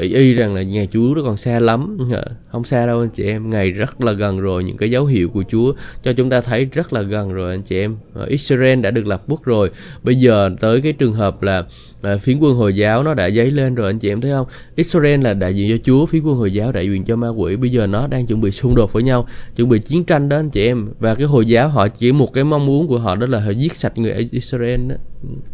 [0.00, 1.98] ý, y rằng là nhà Chúa nó còn xa lắm.
[2.12, 2.24] Ờ
[2.54, 5.28] không xa đâu anh chị em ngày rất là gần rồi những cái dấu hiệu
[5.28, 7.96] của Chúa cho chúng ta thấy rất là gần rồi anh chị em.
[8.14, 9.70] Ờ, Israel đã được lập quốc rồi.
[10.02, 11.64] Bây giờ tới cái trường hợp là
[12.02, 14.46] à, phiến quân hồi giáo nó đã dấy lên rồi anh chị em thấy không?
[14.76, 17.56] Israel là đại diện cho Chúa phiến quân hồi giáo đại diện cho ma quỷ.
[17.56, 20.36] Bây giờ nó đang chuẩn bị xung đột với nhau chuẩn bị chiến tranh đó
[20.36, 20.88] anh chị em.
[20.98, 23.50] Và cái hồi giáo họ chỉ một cái mong muốn của họ đó là họ
[23.50, 24.96] giết sạch người Israel đó.
[25.22, 25.53] Ừ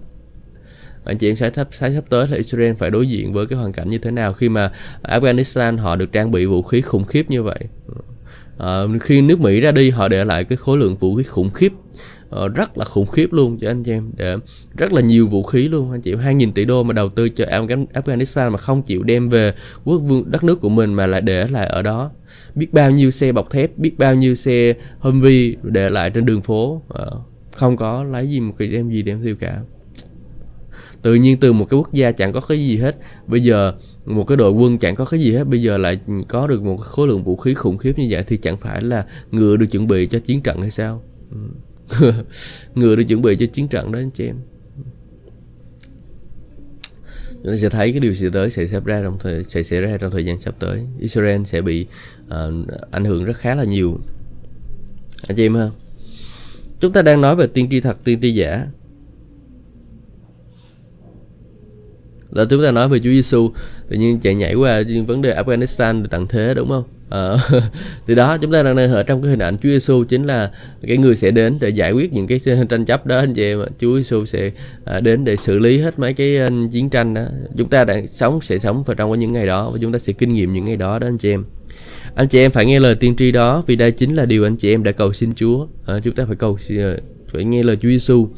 [1.10, 3.58] anh chị em sẽ sắp sẽ sắp tới là Israel phải đối diện với cái
[3.58, 7.04] hoàn cảnh như thế nào khi mà Afghanistan họ được trang bị vũ khí khủng
[7.04, 7.58] khiếp như vậy.
[8.58, 11.50] À, khi nước Mỹ ra đi họ để lại cái khối lượng vũ khí khủng
[11.50, 11.72] khiếp
[12.36, 14.10] uh, rất là khủng khiếp luôn cho anh chị em.
[14.16, 14.36] Để
[14.76, 17.28] rất là nhiều vũ khí luôn anh chị 2 nghìn tỷ đô mà đầu tư
[17.28, 17.44] cho
[17.94, 21.46] Afghanistan mà không chịu đem về quốc vương đất nước của mình mà lại để
[21.46, 22.10] lại ở đó.
[22.54, 26.42] Biết bao nhiêu xe bọc thép biết bao nhiêu xe Humvee để lại trên đường
[26.42, 26.82] phố.
[27.02, 27.18] Uh,
[27.52, 29.60] không có lấy gì một cái đem gì đem tiêu cả
[31.02, 32.96] tự nhiên từ một cái quốc gia chẳng có cái gì hết.
[33.26, 33.74] Bây giờ
[34.06, 35.44] một cái đội quân chẳng có cái gì hết.
[35.44, 38.36] Bây giờ lại có được một khối lượng vũ khí khủng khiếp như vậy thì
[38.36, 41.02] chẳng phải là ngựa được chuẩn bị cho chiến trận hay sao?
[41.30, 41.36] Ừ.
[42.74, 44.36] Ngựa người chuẩn bị cho chiến trận đó anh chị em.
[47.42, 49.80] Chúng ta sẽ thấy cái điều gì tới sẽ xảy ra trong thời sẽ xảy
[49.80, 50.86] ra trong thời gian sắp tới.
[50.98, 51.86] Israel sẽ bị
[52.26, 52.34] uh,
[52.90, 54.00] ảnh hưởng rất khá là nhiều.
[55.28, 55.70] Anh chị em ha.
[56.80, 58.66] Chúng ta đang nói về tiên tri thật tiên tri giả.
[62.32, 63.50] Là chúng ta nói về Chúa Giêsu
[63.88, 66.84] tự nhiên chạy nhảy qua vấn đề Afghanistan được tận thế đúng không?
[67.10, 67.36] À,
[68.06, 70.50] thì đó chúng ta đang ở trong cái hình ảnh Chúa Giêsu chính là
[70.82, 73.18] cái người sẽ đến để giải quyết những cái tranh chấp đó.
[73.18, 74.50] Anh chị em Chúa Giêsu sẽ
[74.84, 77.22] à, đến để xử lý hết mấy cái uh, chiến tranh đó.
[77.56, 80.12] Chúng ta đang sống sẽ sống vào trong những ngày đó và chúng ta sẽ
[80.12, 81.44] kinh nghiệm những ngày đó đó anh chị em.
[82.14, 84.56] Anh chị em phải nghe lời tiên tri đó vì đây chính là điều anh
[84.56, 85.66] chị em đã cầu xin Chúa.
[85.86, 86.96] À, chúng ta phải cầu ờ,
[87.32, 88.28] phải nghe lời Chúa Giêsu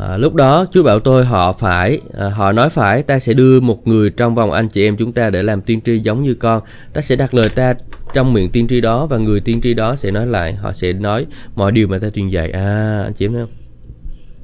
[0.00, 3.60] À, lúc đó Chúa bảo tôi họ phải à, họ nói phải ta sẽ đưa
[3.60, 6.34] một người trong vòng anh chị em chúng ta để làm tiên tri giống như
[6.34, 6.62] con.
[6.92, 7.74] Ta sẽ đặt lời ta
[8.14, 10.92] trong miệng tiên tri đó và người tiên tri đó sẽ nói lại họ sẽ
[10.92, 12.50] nói mọi điều mà ta truyền dạy.
[12.50, 13.50] À anh chị em thấy không?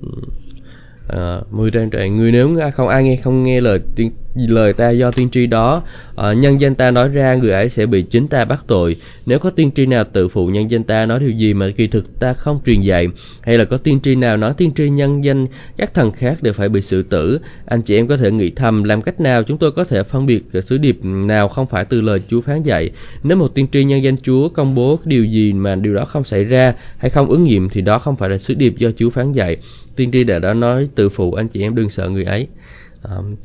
[0.02, 0.22] Ừ.
[1.08, 4.90] À, mười trang trời người nếu không ai nghe không nghe lời tiên lời ta
[4.90, 5.82] do tiên tri đó
[6.16, 8.96] à, nhân danh ta nói ra người ấy sẽ bị chính ta bắt tội.
[9.26, 11.86] Nếu có tiên tri nào tự phụ nhân danh ta nói điều gì mà kỳ
[11.86, 13.08] thực ta không truyền dạy
[13.40, 16.52] hay là có tiên tri nào nói tiên tri nhân danh các thần khác đều
[16.52, 19.58] phải bị xử tử anh chị em có thể nghĩ thầm làm cách nào chúng
[19.58, 22.90] tôi có thể phân biệt sứ điệp nào không phải từ lời Chúa phán dạy.
[23.22, 26.24] Nếu một tiên tri nhân danh Chúa công bố điều gì mà điều đó không
[26.24, 29.10] xảy ra hay không ứng nghiệm thì đó không phải là sứ điệp do Chúa
[29.10, 29.56] phán dạy.
[29.96, 32.48] Tiên tri đã đã nói tự phụ anh chị em đừng sợ người ấy.
[33.02, 33.36] Um,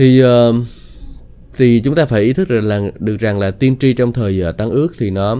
[0.00, 0.56] thì uh,
[1.56, 4.40] thì chúng ta phải ý thức được là được rằng là tiên tri trong thời
[4.40, 5.32] ờ, uh, tăng ước thì nó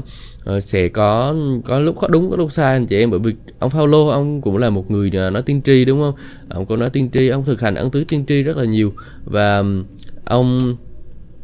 [0.57, 2.73] uh, sẽ có có lúc có đúng có lúc sai.
[2.73, 5.85] Anh chị em bởi vì ông Phaolô ông cũng là một người nói tiên tri
[5.85, 6.15] đúng không?
[6.49, 8.93] Ông có nói tiên tri ông thực hành ân tứ tiên tri rất là nhiều.
[9.25, 9.65] Và
[10.25, 10.77] ông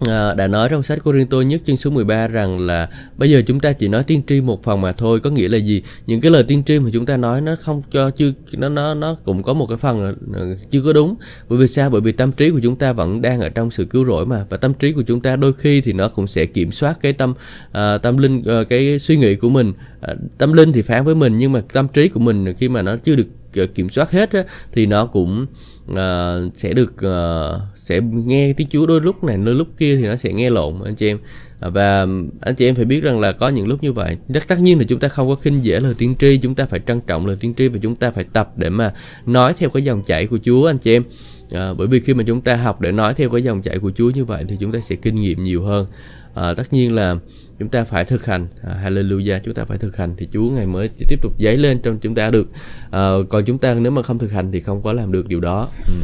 [0.01, 3.61] à, đã nói trong sách Corinto nhất chương số 13 rằng là bây giờ chúng
[3.61, 5.83] ta chỉ nói tiên tri một phần mà thôi có nghĩa là gì?
[6.07, 8.95] Những cái lời tiên tri mà chúng ta nói nó không cho chưa nó nó
[8.95, 11.15] nó cũng có một cái phần ờ, chưa có đúng.
[11.49, 11.91] Bởi vì sao?
[11.91, 14.47] Bởi vì tâm trí của chúng ta vẫn đang ở trong sự cứu rỗi mà.
[14.49, 17.13] Và tâm trí của chúng ta đôi khi thì nó cũng sẽ kiểm soát cái
[17.13, 17.31] tâm
[17.69, 19.73] uh, tâm linh uh, cái suy nghĩ của mình.
[20.13, 22.83] Uh, tâm linh thì phán với mình nhưng mà tâm trí của mình khi mà
[22.83, 23.27] nó chưa được
[23.75, 25.47] kiểm soát hết á, thì nó cũng
[25.93, 30.03] uh, sẽ được uh, sẽ nghe tiếng Chúa đôi lúc này đôi lúc kia thì
[30.03, 31.19] nó sẽ nghe lộn anh chị em.
[31.61, 32.07] Ờ, và
[32.41, 34.17] anh chị em phải biết rằng là có những lúc như vậy.
[34.35, 36.67] Tất tất nhiên là chúng ta không có khinh dễ lời tiên tri chúng ta
[36.67, 38.95] phải trân trọng lời tiên tri và chúng ta phải tập để mà
[39.27, 41.03] nói theo cái dòng chảy của Chúa anh chị em.
[41.51, 43.91] À, bởi vì khi mà chúng ta học để nói theo cái dòng chảy của
[43.95, 45.87] Chúa như vậy thì chúng ta sẽ kinh nghiệm nhiều hơn.
[46.35, 47.17] À, tất nhiên là
[47.59, 50.67] chúng ta phải thực hành à, hallelujah chúng ta phải thực hành thì Chúa ngày
[50.67, 52.49] mới tiếp tục dấy lên trong chúng ta được
[52.91, 55.41] à, còn chúng ta nếu mà không thực hành thì không có làm được điều
[55.41, 55.95] đó ừ.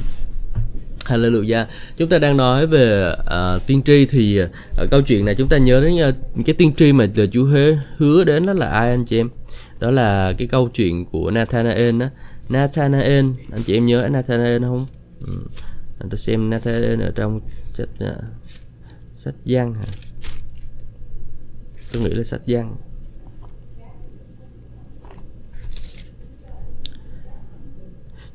[1.05, 1.65] Hallelujah.
[1.97, 5.59] Chúng ta đang nói về uh, tiên tri thì uh, câu chuyện này chúng ta
[5.59, 9.05] nhớ đến uh, cái tiên tri mà Chúa hứa, hứa đến đó là ai anh
[9.05, 9.29] chị em?
[9.79, 12.07] Đó là cái câu chuyện của Nathanael đó.
[12.49, 14.87] Nathanael, anh chị em nhớ Nathanael không?
[15.27, 15.33] Ừ.
[16.11, 17.41] Tôi xem Nathanael ở trong
[17.75, 18.25] sách uh,
[19.17, 19.85] sách văn hả?
[21.93, 22.77] Tôi nghĩ là sách văn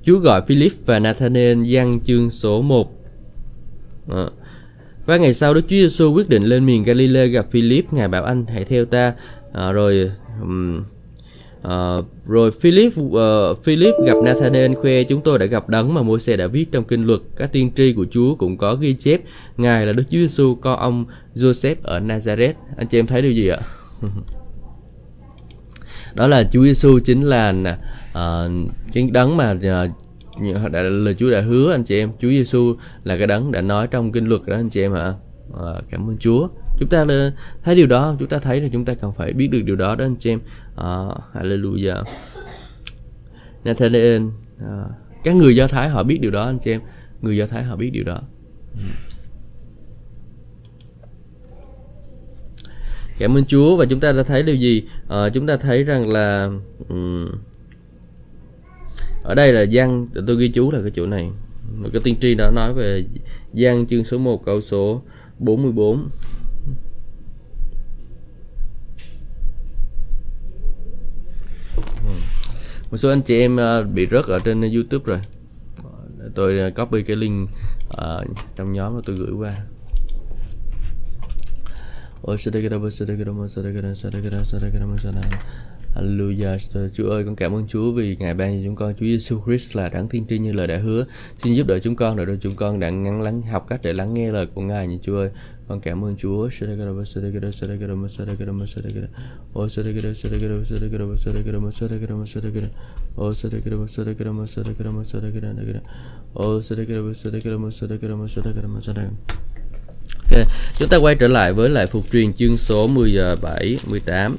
[0.04, 2.92] Chúa gọi Philip và Nathanael văn chương số 1
[4.10, 4.26] à.
[5.06, 8.24] Và ngày sau đó Chúa Giêsu quyết định lên miền Galilee gặp Philip Ngài bảo
[8.24, 9.14] anh hãy theo ta.
[9.54, 10.84] À, Rồi um,
[11.66, 16.38] Uh, rồi Philip uh, Philip gặp Nathanael khoe chúng tôi đã gặp đấng mà Môi-se
[16.38, 17.20] đã viết trong kinh luật.
[17.36, 19.22] Các tiên tri của Chúa cũng có ghi chép
[19.58, 21.06] ngài là Đức Chúa Giêsu con ông
[21.36, 22.54] Joseph ở Nazareth.
[22.78, 23.60] Anh chị em thấy điều gì ạ?
[26.16, 27.54] Đó là Chúa Giêsu chính là
[28.10, 28.52] uh,
[28.94, 29.62] cái đấng mà uh,
[30.72, 32.12] đã, lời Chúa đã hứa anh chị em.
[32.22, 35.14] Chúa Giêsu là cái đấng đã nói trong kinh luật đó anh chị em hả
[35.50, 36.48] uh, cảm ơn Chúa.
[36.80, 37.06] Chúng ta
[37.64, 39.96] thấy điều đó chúng ta thấy là chúng ta cần phải biết được điều đó
[39.96, 40.40] đó anh chị em
[40.82, 42.04] uh, hallelujah.
[43.64, 44.86] Nathanael uh, à,
[45.24, 46.82] các người do thái họ biết điều đó anh chị em.
[47.22, 48.22] Người do thái họ biết điều đó.
[53.20, 53.78] Cảm ơn Chúa.
[53.78, 54.84] Và chúng ta đã thấy điều gì?
[55.06, 56.50] Uh, chúng ta thấy rằng là
[56.90, 57.28] um,
[59.24, 61.32] ở đây là Giăng tôi ghi chú là cái chỗ này.
[61.76, 63.06] Một cái tiên tri đã nói về
[63.54, 65.02] Giăng chương số 1 câu số
[65.40, 66.10] 44
[72.92, 75.20] một số anh chị em à, bị rớt ở trên YouTube rồi.
[76.36, 77.50] Tôi à, copy cái link
[77.90, 78.26] ở
[78.56, 79.56] trong nhóm mà tôi gửi qua.
[85.96, 89.42] Hallelujah Chúa ơi, con cảm ơn Chúa vì Ngài ban cho chúng con Chúa Giêsu
[89.46, 91.06] Christ là đấng tiên tri như lời đã hứa.
[91.44, 93.94] Xin giúp đỡ chúng con để cho chúng con đã ngắn lắng, học cách để
[93.94, 95.30] lắng nghe lời của Ngài như Chúa ơi
[95.68, 96.50] con cảm ơn Chúa
[110.32, 110.48] Ok,
[110.80, 114.36] chúng ta quay trở lại với lại phục truyền chương số 17, 18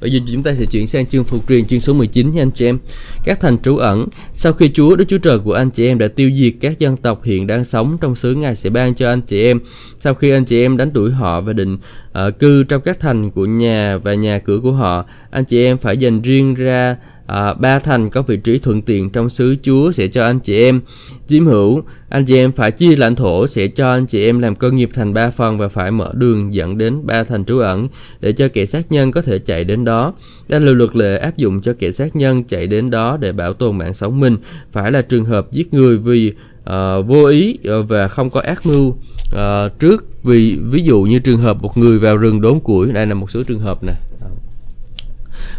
[0.00, 2.50] Bây giờ chúng ta sẽ chuyển sang chương phục truyền chương số 19 nha anh
[2.50, 2.78] chị em.
[3.24, 4.06] Các thành trú ẩn.
[4.32, 6.96] Sau khi Chúa Đức Chúa Trời của anh chị em đã tiêu diệt các dân
[6.96, 9.60] tộc hiện đang sống trong xứ Ngài sẽ ban cho anh chị em.
[9.98, 13.30] Sau khi anh chị em đánh đuổi họ và định uh, cư trong các thành
[13.30, 16.96] của nhà và nhà cửa của họ, anh chị em phải dành riêng ra
[17.28, 20.62] à, ba thành có vị trí thuận tiện trong xứ Chúa sẽ cho anh chị
[20.62, 20.80] em
[21.28, 21.82] chiếm hữu.
[22.08, 24.90] Anh chị em phải chia lãnh thổ sẽ cho anh chị em làm cơ nghiệp
[24.94, 27.88] thành ba phần và phải mở đường dẫn đến ba thành trú ẩn
[28.20, 30.14] để cho kẻ sát nhân có thể chạy đến đó.
[30.48, 33.52] Đây là luật lệ áp dụng cho kẻ sát nhân chạy đến đó để bảo
[33.52, 34.36] tồn mạng sống mình.
[34.72, 36.32] Phải là trường hợp giết người vì
[36.70, 41.18] uh, vô ý à, và không có ác mưu uh, trước vì ví dụ như
[41.18, 43.96] trường hợp một người vào rừng đốn củi đây là một số trường hợp này.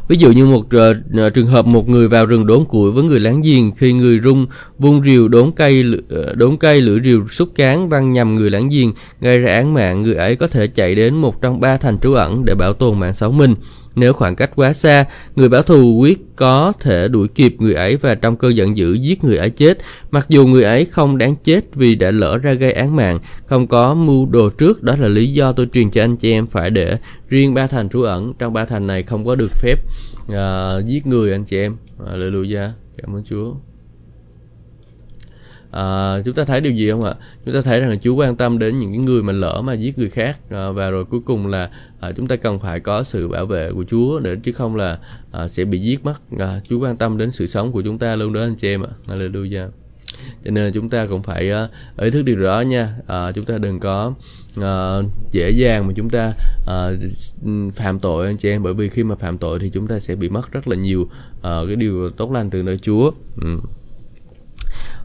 [0.10, 3.20] Ví dụ như một uh, trường hợp một người vào rừng đốn củi với người
[3.20, 4.46] láng giềng khi người rung
[4.80, 8.70] vung rìu đốn cây ờ, đốn cây lưỡi rìu xúc cán văng nhầm người láng
[8.70, 12.00] giềng gây ra án mạng người ấy có thể chạy đến một trong ba thành
[12.00, 13.56] trú ẩn để bảo tồn mạng sống mình.
[13.96, 17.96] Nếu khoảng cách quá xa, người báo thù quyết có thể đuổi kịp người ấy
[17.98, 19.78] và trong cơn giận dữ giết người ấy chết.
[20.12, 23.68] Mặc dù người ấy không đáng chết vì đã lỡ ra gây án mạng, không
[23.68, 26.70] có mưu đồ trước, đó là lý do tôi truyền cho anh chị em phải
[26.70, 26.98] để
[27.30, 28.34] riêng ba thành trú ẩn.
[28.40, 29.76] Trong ba thành này không có được phép
[30.32, 31.76] uh, giết người anh chị em.
[32.14, 33.54] lời lùi ra Cảm ơn Chúa
[35.72, 37.14] à, chúng ta thấy điều gì không ạ?
[37.46, 39.74] Chúng ta thấy rằng là Chúa quan tâm đến những cái người mà lỡ mà
[39.74, 40.38] giết người khác.
[40.50, 43.72] À, và rồi cuối cùng là à, chúng ta cần phải có sự bảo vệ
[43.72, 45.00] của Chúa để chứ không là
[45.32, 46.22] à, sẽ bị giết mất.
[46.40, 48.82] À, Chúa quan tâm đến sự sống của chúng ta luôn đó anh chị em
[48.84, 48.90] ạ.
[49.08, 49.68] Hallelujah.
[50.46, 52.94] Cho nên chúng ta cũng phải uh, ý thức điều đó nha.
[53.02, 54.14] Uh, chúng ta đừng có
[54.60, 58.64] uh, dễ dàng mà chúng ta uh, phạm tội anh chị em.
[58.64, 61.02] Bởi vì khi mà phạm tội thì chúng ta sẽ bị mất rất là nhiều
[61.02, 63.12] uh, cái điều tốt lành từ nơi Chúa.
[63.42, 63.58] Ừ.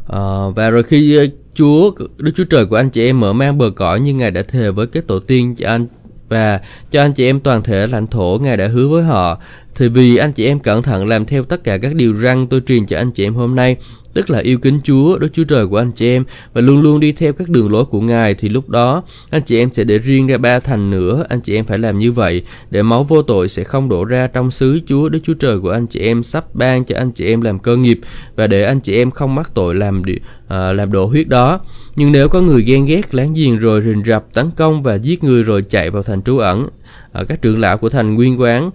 [0.06, 3.58] Ờ, và rồi khi ờ, Chúa, Đức Chúa Trời của anh chị em mở mang
[3.58, 5.86] bờ cõi như Ngài đã thề với các tổ tiên cho anh,
[6.28, 9.38] và cho anh chị em toàn thể lãnh thổ Ngài đã hứa với họ,
[9.74, 12.60] thì vì anh chị em cẩn thận làm theo tất cả các điều răn tôi
[12.66, 13.76] truyền cho anh chị em hôm nay
[14.14, 17.00] tức là yêu kính Chúa, Đức Chúa Trời của anh chị em và luôn luôn
[17.00, 19.98] đi theo các đường lối của Ngài thì lúc đó anh chị em sẽ để
[19.98, 23.22] riêng ra ba thành nữa, anh chị em phải làm như vậy để máu vô
[23.22, 26.22] tội sẽ không đổ ra trong xứ Chúa Đức Chúa Trời của anh chị em
[26.22, 28.00] sắp ban cho anh chị em làm cơ nghiệp
[28.36, 30.02] và để anh chị em không mắc tội làm
[30.48, 31.60] À, làm đổ huyết đó.
[31.96, 35.24] Nhưng nếu có người ghen ghét láng giềng rồi rình rập tấn công và giết
[35.24, 36.68] người rồi chạy vào thành trú ẩn
[37.12, 38.70] à, các trưởng lão của thành nguyên quán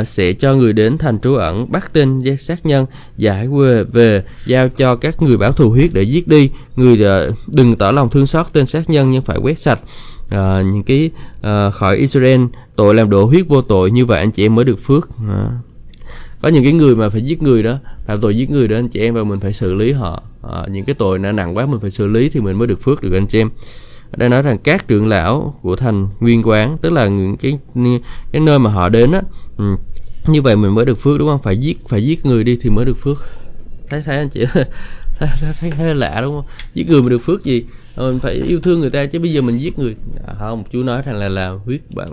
[0.00, 3.84] uh, sẽ cho người đến thành trú ẩn bắt tên giác sát nhân giải về
[3.84, 6.50] về giao cho các người báo thù huyết để giết đi.
[6.76, 9.80] Người uh, đừng tỏ lòng thương xót tên sát nhân nhưng phải quét sạch
[10.28, 11.10] à, những cái
[11.42, 12.40] à, khỏi Israel.
[12.76, 15.08] Tội làm đổ huyết vô tội như vậy anh chị em mới được phước.
[15.28, 15.50] À.
[16.40, 18.88] có những cái người mà phải giết người đó phạm tội giết người đó anh
[18.88, 20.22] chị em và mình phải xử lý họ.
[20.42, 22.80] À, những cái tội nó nặng quá mình phải xử lý thì mình mới được
[22.80, 23.50] phước được anh chị em
[24.14, 27.58] ở đây nói rằng các trưởng lão của thành nguyên quán tức là những cái
[28.32, 29.22] cái nơi mà họ đến á
[29.56, 29.64] ừ.
[30.26, 31.42] như vậy mình mới được phước đúng không?
[31.42, 33.18] Phải giết phải giết người đi thì mới được phước.
[33.88, 34.64] Thấy thấy anh chị thấy,
[35.40, 36.44] thấy, thấy, thấy lạ đúng không?
[36.74, 37.64] Giết người mà được phước gì?
[37.96, 40.82] Mình phải yêu thương người ta chứ bây giờ mình giết người à, không chú
[40.82, 42.08] nói rằng là là huyết bằng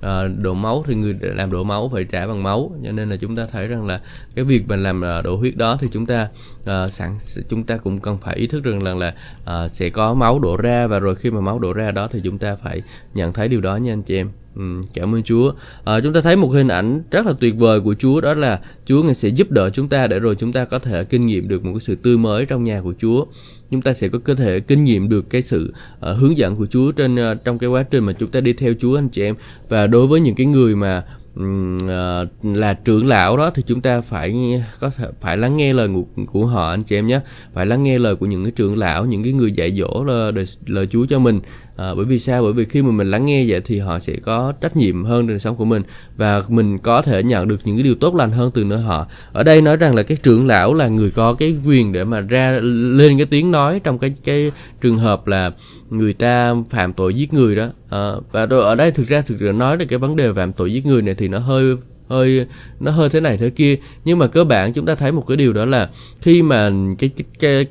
[0.00, 3.16] à, đổ máu thì người làm đổ máu phải trả bằng máu cho nên là
[3.16, 4.00] chúng ta thấy rằng là
[4.34, 6.28] cái việc mình làm à, đổ huyết đó thì chúng ta
[6.64, 7.18] à, sẵn
[7.48, 9.14] chúng ta cũng cần phải ý thức rằng là là
[9.44, 12.20] à, sẽ có máu đổ ra và rồi khi mà máu đổ ra đó thì
[12.24, 12.82] chúng ta phải
[13.14, 15.52] nhận thấy điều đó nha anh chị em Ừ, cảm ơn Chúa.
[15.84, 18.60] À, chúng ta thấy một hình ảnh rất là tuyệt vời của Chúa đó là
[18.86, 21.48] Chúa ngài sẽ giúp đỡ chúng ta để rồi chúng ta có thể kinh nghiệm
[21.48, 23.24] được một cái sự tươi mới trong nhà của Chúa.
[23.70, 25.72] Chúng ta sẽ có cơ thể kinh nghiệm được cái sự
[26.10, 28.52] uh, hướng dẫn của Chúa trên uh, trong cái quá trình mà chúng ta đi
[28.52, 29.34] theo Chúa anh chị em.
[29.68, 31.04] Và đối với những cái người mà
[31.40, 34.34] uh, là trưởng lão đó thì chúng ta phải
[34.80, 37.20] có thể phải lắng nghe lời của, của họ anh chị em nhé
[37.54, 40.32] phải lắng nghe lời của những cái trưởng lão những cái người dạy dỗ lời,
[40.66, 41.40] lời Chúa cho mình
[41.76, 42.42] à, bởi vì sao?
[42.42, 45.26] Bởi vì khi mà mình lắng nghe vậy thì họ sẽ có trách nhiệm hơn
[45.26, 45.82] đời sống của mình
[46.16, 49.06] và mình có thể nhận được những cái điều tốt lành hơn từ nơi họ.
[49.32, 52.20] Ở đây nói rằng là cái trưởng lão là người có cái quyền để mà
[52.20, 55.50] ra lên cái tiếng nói trong cái cái trường hợp là
[55.90, 57.68] người ta phạm tội giết người đó.
[57.90, 60.72] À, và ở đây thực ra thực ra nói về cái vấn đề phạm tội
[60.72, 61.76] giết người này thì nó hơi
[62.08, 62.46] hơi
[62.80, 63.76] nó hơi thế này thế kia.
[64.04, 67.10] Nhưng mà cơ bản chúng ta thấy một cái điều đó là khi mà cái
[67.16, 67.66] cái, cái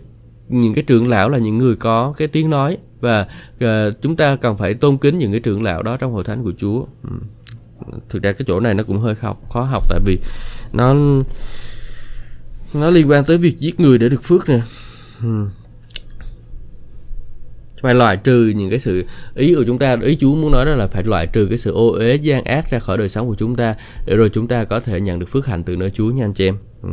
[0.50, 4.36] những cái trưởng lão là những người có cái tiếng nói và uh, chúng ta
[4.36, 6.86] cần phải tôn kính những cái trưởng lão đó trong hội thánh của Chúa.
[7.04, 7.10] Ừ.
[8.10, 10.20] Thực ra cái chỗ này nó cũng hơi khó, khó học tại vì
[10.74, 10.96] nó
[12.74, 14.62] nó liên quan tới việc giết người để được phước nè.
[15.24, 15.48] Ừ
[17.86, 20.76] phải loại trừ những cái sự ý của chúng ta ý Chúa muốn nói đó
[20.76, 23.36] là phải loại trừ cái sự ô uế gian ác ra khỏi đời sống của
[23.36, 23.76] chúng ta
[24.06, 26.34] để rồi chúng ta có thể nhận được phước hạnh từ nơi Chúa nha anh
[26.34, 26.58] chị em.
[26.84, 26.90] Ừ.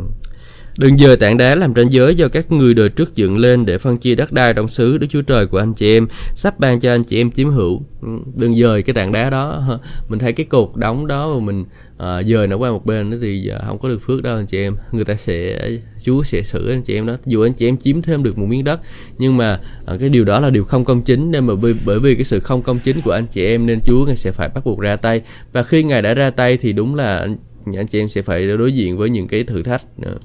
[0.79, 3.79] Đừng dời tảng đá làm ranh giới do các người đời trước dựng lên để
[3.79, 6.81] phân chia đất đai trong xứ Đức Chúa Trời của anh chị em sắp ban
[6.81, 7.83] cho anh chị em chiếm hữu.
[8.03, 9.79] Ừ, đừng dời cái tảng đá đó.
[10.09, 11.65] Mình thấy cái cột đóng đó mà mình
[11.99, 14.59] à, dời nó qua một bên đó thì không có được phước đâu anh chị
[14.59, 14.77] em.
[14.93, 15.69] Người ta sẽ
[16.05, 17.17] Chúa sẽ xử anh chị em đó.
[17.27, 18.81] Dù anh chị em chiếm thêm được một miếng đất
[19.19, 22.01] nhưng mà à, cái điều đó là điều không công chính nên mà bởi, bởi
[22.01, 24.49] vì cái sự không công chính của anh chị em nên Chúa ngài sẽ phải
[24.49, 25.23] bắt buộc ra tay.
[25.53, 27.37] Và khi ngài đã ra tay thì đúng là anh,
[27.77, 30.17] anh chị em sẽ phải đối diện với những cái thử thách nữa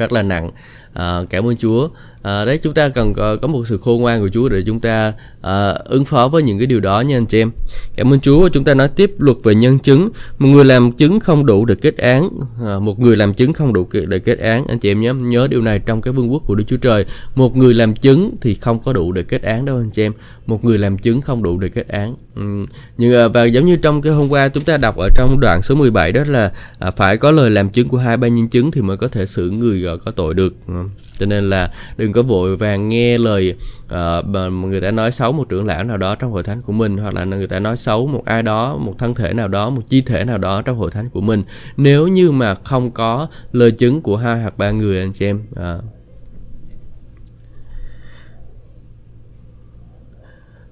[0.00, 0.50] rất là nặng
[0.92, 1.88] à, cảm ơn Chúa.
[2.22, 4.80] À, đấy chúng ta cần có, có một sự khôn ngoan của Chúa để chúng
[4.80, 7.50] ta à, ứng phó với những cái điều đó nha anh chị em.
[7.96, 10.10] Cảm ơn Chúa chúng ta nói tiếp luật về nhân chứng.
[10.38, 12.28] Một người làm chứng không đủ để kết án
[12.66, 14.66] à, một người làm chứng không đủ để kết án.
[14.66, 17.04] Anh chị em nhớ nhớ điều này trong cái vương quốc của Đức Chúa Trời.
[17.34, 20.12] Một người làm chứng thì không có đủ để kết án đâu anh chị em.
[20.46, 22.14] Một người làm chứng không đủ để kết án.
[22.36, 22.66] Ừ.
[22.98, 25.74] nhưng và giống như trong cái hôm qua chúng ta đọc ở trong đoạn số
[25.74, 28.80] 17 đó là à, phải có lời làm chứng của hai ba nhân chứng thì
[28.80, 30.54] mới có thể xử người có tội được.
[30.68, 30.79] Ừ
[31.18, 33.54] cho nên là đừng có vội vàng nghe lời
[33.84, 36.72] uh, mà người ta nói xấu một trưởng lão nào đó trong hội thánh của
[36.72, 39.70] mình hoặc là người ta nói xấu một ai đó một thân thể nào đó
[39.70, 41.42] một chi thể nào đó trong hội thánh của mình.
[41.76, 45.40] Nếu như mà không có lời chứng của hai hoặc ba người anh chị em
[45.52, 45.84] uh,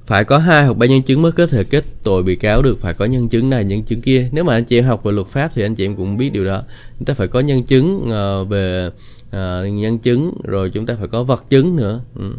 [0.06, 2.80] phải có hai hoặc ba nhân chứng mới có thể kết tội bị cáo được.
[2.80, 4.28] Phải có nhân chứng này nhân chứng kia.
[4.32, 6.30] Nếu mà anh chị em học về luật pháp thì anh chị em cũng biết
[6.32, 6.62] điều đó.
[6.98, 8.90] Chúng ta phải có nhân chứng uh, về
[9.28, 12.32] uh, nhân chứng rồi chúng ta phải có vật chứng nữa ừ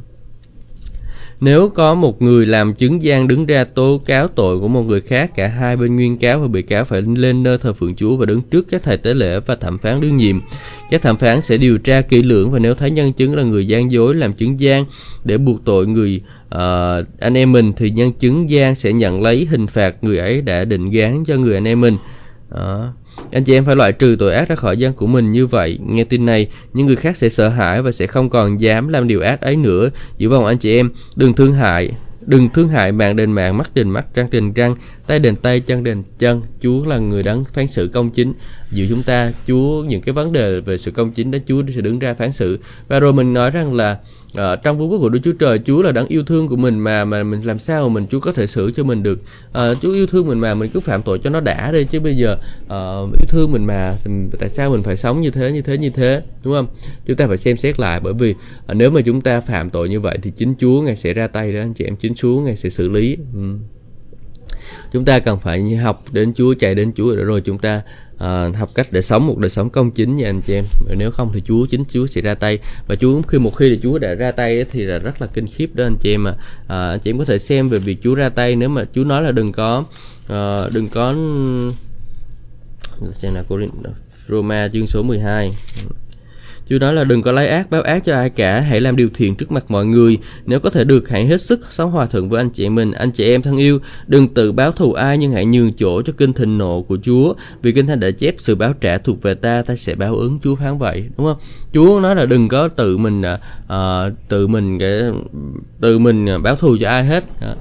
[1.42, 5.02] nếu có một người làm chứng gian đứng ra tố cáo tội của một người
[5.02, 8.16] khác cả hai bên nguyên cáo và bị cáo phải lên nơi thờ phượng Chúa
[8.16, 10.40] và đứng trước các thầy tế lễ và thẩm phán đương nhiệm
[10.90, 13.68] các thẩm phán sẽ điều tra kỹ lưỡng và nếu thấy nhân chứng là người
[13.68, 14.86] gian dối làm chứng gian
[15.24, 16.60] để buộc tội người uh,
[17.20, 20.66] anh em mình thì nhân chứng gian sẽ nhận lấy hình phạt người ấy đã
[20.66, 21.96] định gán cho người anh em mình.
[22.50, 22.94] Đó.
[23.32, 25.80] Anh chị em phải loại trừ tội ác ra khỏi dân của mình như vậy.
[25.88, 29.08] Nghe tin này, những người khác sẽ sợ hãi và sẽ không còn dám làm
[29.08, 29.90] điều ác ấy nữa.
[30.18, 31.92] Giữ vòng anh chị em, đừng thương hại,
[32.26, 34.76] đừng thương hại mạng đền mạng, mắt đền mắt, răng đền răng,
[35.08, 36.42] tay đền tay, chân đền chân.
[36.62, 38.34] Chúa là người đấng phán xử công chính.
[38.72, 41.82] Giữa chúng ta, Chúa những cái vấn đề về sự công chính đó Chúa sẽ
[41.82, 42.60] đứng ra phán xử.
[42.88, 43.98] Và rồi mình nói rằng là
[44.34, 46.80] à, trong vương quốc của Đức Chúa Trời Chúa là đấng yêu thương của mình
[46.80, 49.22] mà mà mình làm sao mà mình Chúa có thể xử cho mình được.
[49.54, 52.00] À, Chúa yêu thương mình mà mình cứ phạm tội cho nó đã đi chứ
[52.00, 53.96] bây giờ à, yêu thương mình mà
[54.40, 56.68] tại sao mình phải sống như thế như thế như thế đúng không?
[57.06, 58.36] Chúng ta phải xem xét lại bởi vì
[58.68, 61.28] à, nếu mà chúng ta phạm tội như vậy thì chính Chúa ngài sẽ ra
[61.28, 63.18] tay đó anh chị em chính Chúa ngài sẽ xử lý.
[63.34, 63.56] Ừ
[64.92, 67.82] chúng ta cần phải học đến Chúa chạy đến Chúa để rồi chúng ta
[68.16, 70.66] uh, học cách để sống một đời sống công chính nha anh chị em.
[70.98, 72.60] Nếu không thì Chúa chính Chúa sẽ ra tay.
[72.88, 75.48] Và Chúa khi một khi là Chúa đã ra tay thì là rất là kinh
[75.48, 76.38] khiếp đó anh chị em mà uh,
[76.68, 79.04] ờ, anh chị em có thể xem về việc Chúa ra tay nếu mà Chúa
[79.04, 79.86] nói là đừng có
[80.24, 81.14] uh, đừng có
[83.14, 83.44] xem nào
[84.28, 85.52] Roma chương số 12
[86.70, 89.10] chú nói là đừng có lấy ác báo ác cho ai cả, hãy làm điều
[89.14, 90.18] thiện trước mặt mọi người.
[90.46, 92.92] Nếu có thể được, hãy hết sức sống hòa thuận với anh chị em mình.
[92.92, 96.14] Anh chị em thân yêu, đừng tự báo thù ai nhưng hãy nhường chỗ cho
[96.18, 97.34] kinh thịnh nộ của Chúa.
[97.62, 100.40] Vì kinh thánh đã chép sự báo trả thuộc về ta, ta sẽ báo ứng.
[100.44, 101.38] Chúa phán vậy, đúng không?
[101.74, 105.02] Chúa nói là đừng có tự mình uh, tự mình cái
[105.82, 107.24] tự mình à, báo thù cho ai hết.
[107.52, 107.58] Uh,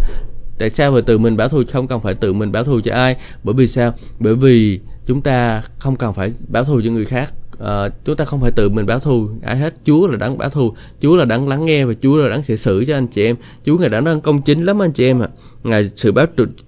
[0.58, 2.94] tại sao phải tự mình báo thù không cần phải tự mình báo thù cho
[2.94, 7.04] ai bởi vì sao bởi vì chúng ta không cần phải báo thù cho người
[7.04, 7.32] khác
[7.62, 9.28] uh, chúng ta không phải tự mình báo thù.
[9.42, 10.74] Ai hết chúa là đáng báo thù.
[11.00, 13.36] Chúa là đáng lắng nghe và chúa là đáng sẽ xử cho anh chị em.
[13.66, 15.28] Chúa là đáng công chính lắm anh chị em ạ.
[15.32, 15.36] À.
[15.64, 16.26] ngài sự báo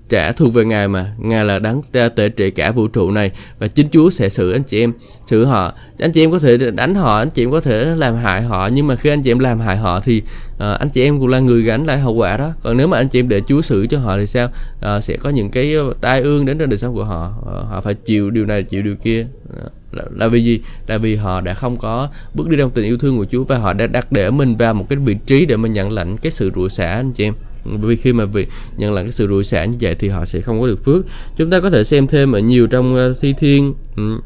[0.09, 1.14] trả thù về ngài mà.
[1.18, 4.62] Ngài là đáng tệ trị cả vũ trụ này và chính chúa sẽ xử anh
[4.62, 4.93] chị em
[5.26, 5.72] xử họ.
[5.99, 8.68] Anh chị em có thể đánh họ anh chị em có thể làm hại họ
[8.72, 10.22] nhưng mà khi anh chị em làm hại họ thì
[10.55, 12.53] uh, anh chị em cũng là người gánh lại hậu quả đó.
[12.62, 14.49] Còn nếu mà anh chị em để chúa xử cho họ thì sao?
[14.97, 17.34] Uh, sẽ có những cái tai ương đến trên đời sống của họ.
[17.41, 19.26] Uh, họ phải chịu điều này chịu điều kia.
[19.64, 20.61] Uh là, là vì gì?
[20.86, 23.59] Là vì họ đã không có bước đi trong tình yêu thương của Chúa và
[23.59, 26.32] họ đã đặt để mình vào một cái vị trí để mà nhận lãnh cái
[26.32, 27.34] sự rủa xả anh chị em.
[27.64, 30.41] Vì khi mà vì nhận lãnh cái sự rủa xả như vậy thì họ sẽ
[30.41, 31.07] không có được phước.
[31.36, 33.74] Chúng ta có thể xem thêm ở nhiều trong uh, thi thiên.
[33.97, 34.20] Ừ.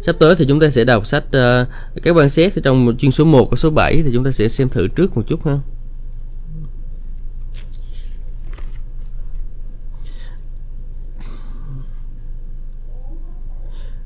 [0.00, 1.68] sắp tới thì chúng ta sẽ đọc sách uh,
[2.02, 4.48] các quan xét thì trong chuyên số 1 và số 7 thì chúng ta sẽ
[4.48, 5.58] xem thử trước một chút ha.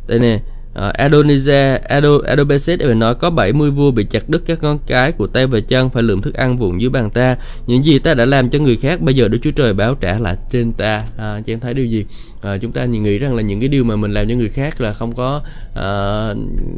[0.06, 0.40] Đây nè.
[0.76, 4.78] Ờ, uh, Adonijah, Ado, Adobeset phải nói có 70 vua bị chặt đứt các ngón
[4.86, 7.36] cái của tay và chân phải lượm thức ăn vụn dưới bàn ta.
[7.66, 10.18] Những gì ta đã làm cho người khác bây giờ Đức Chúa Trời báo trả
[10.18, 11.04] lại trên ta.
[11.16, 12.04] À, chị em thấy điều gì?
[12.42, 14.80] À, chúng ta nghĩ rằng là những cái điều mà mình làm cho người khác
[14.80, 15.42] là không có
[15.74, 15.88] à,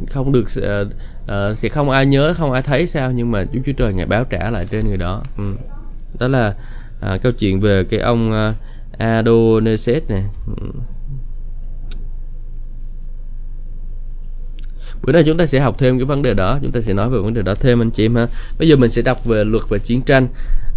[0.09, 0.83] không được à,
[1.27, 4.05] à, sẽ không ai nhớ, không ai thấy sao nhưng mà Đức Chúa Trời ngài
[4.05, 5.23] báo trả lại trên người đó.
[5.37, 5.53] Ừ.
[6.19, 6.53] Đó là
[7.01, 8.53] à, câu chuyện về cái ông à,
[8.97, 10.23] Adoneset này.
[10.61, 10.67] Ừ.
[15.09, 17.09] bữa nay chúng ta sẽ học thêm cái vấn đề đó chúng ta sẽ nói
[17.09, 18.27] về vấn đề đó thêm anh chị em ha
[18.59, 20.27] bây giờ mình sẽ đọc về luật về chiến tranh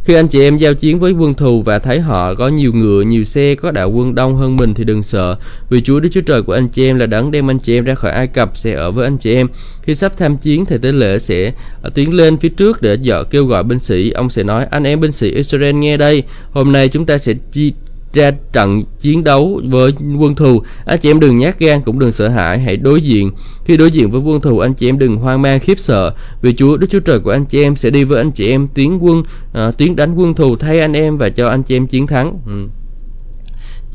[0.04, 3.02] khi anh chị em giao chiến với quân thù và thấy họ có nhiều ngựa,
[3.02, 5.36] nhiều xe, có đạo quân đông hơn mình thì đừng sợ.
[5.70, 7.84] Vì Chúa Đức Chúa Trời của anh chị em là đấng đem anh chị em
[7.84, 9.48] ra khỏi Ai Cập sẽ ở với anh chị em.
[9.82, 11.52] Khi sắp tham chiến, thầy tế lễ sẽ
[11.82, 14.10] ờ, tiến lên phía trước để dọ kêu gọi binh sĩ.
[14.10, 17.34] Ông sẽ nói, anh em binh sĩ Israel nghe đây, hôm nay chúng ta sẽ
[17.52, 17.72] chi
[18.14, 20.62] ra trận chiến đấu với quân thù.
[20.84, 23.30] Anh chị em đừng nhát gan cũng đừng sợ hãi hãy đối diện.
[23.64, 26.14] Khi đối diện với quân thù anh chị em đừng hoang mang khiếp sợ.
[26.42, 28.68] Vì Chúa Đức Chúa Trời của anh chị em sẽ đi với anh chị em
[28.68, 29.18] tiến quân
[29.68, 32.38] uh, tiến đánh quân thù thay anh em và cho anh chị em chiến thắng.
[32.46, 32.68] Ừ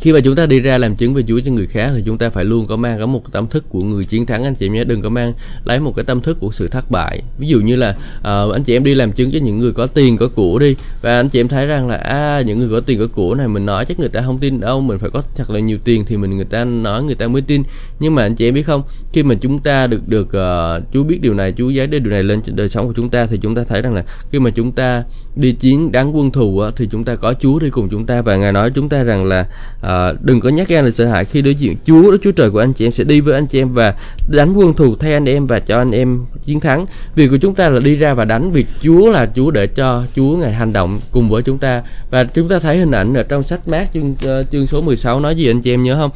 [0.02, 2.18] khi mà chúng ta đi ra làm chứng về Chúa cho người khác thì chúng
[2.18, 4.44] ta phải luôn có mang có một tâm thức của người chiến thắng.
[4.44, 5.34] Anh chị em nhé đừng có mang
[5.66, 7.22] lấy một cái tâm thức của sự thất bại.
[7.38, 7.90] Ví dụ như là
[8.20, 10.76] uh, anh chị em đi làm chứng cho những người có tiền có của đi
[11.02, 13.48] và anh chị em thấy rằng là à, những người có tiền có của này
[13.48, 16.06] mình nói chắc người ta không tin đâu mình phải có thật là nhiều tiền
[16.06, 17.64] thì mình người ta nói người ta mới tin.
[18.00, 18.84] Nhưng mà anh chị em biết không
[19.14, 22.24] khi mà chúng ta được được uh, Chúa biết điều này Chúa giấy điều này
[22.24, 24.72] lên đời sống của chúng ta thì chúng ta thấy rằng là khi mà chúng
[24.72, 25.04] ta
[25.36, 28.22] đi chiến đáng quân thù thì chúng ta có Chúa đi cùng chúng ta.
[28.22, 29.48] Và ngài nói chúng ta rằng là
[29.82, 32.32] uh, à, đừng có nhắc gan là sợ hãi khi đối diện Chúa Đức Chúa
[32.32, 33.94] Trời của anh chị em sẽ đi với anh chị em và
[34.28, 36.86] đánh quân thù thay anh em và cho anh em chiến thắng.
[37.16, 40.04] Việc của chúng ta là đi ra và đánh việc Chúa là Chúa để cho
[40.16, 41.82] Chúa ngài hành động cùng với chúng ta.
[42.12, 45.20] Và chúng ta thấy hình ảnh ở trong sách mát chương uh, chương số 16
[45.20, 46.12] nói gì anh chị em nhớ không?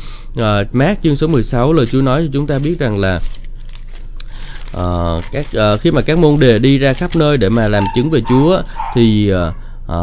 [0.45, 3.19] À, mát chương số 16 lời Chúa nói cho chúng ta biết rằng là
[4.77, 7.83] uh, các uh, khi mà các môn đề đi ra khắp nơi để mà làm
[7.95, 8.61] chứng về Chúa
[8.95, 9.53] thì uh,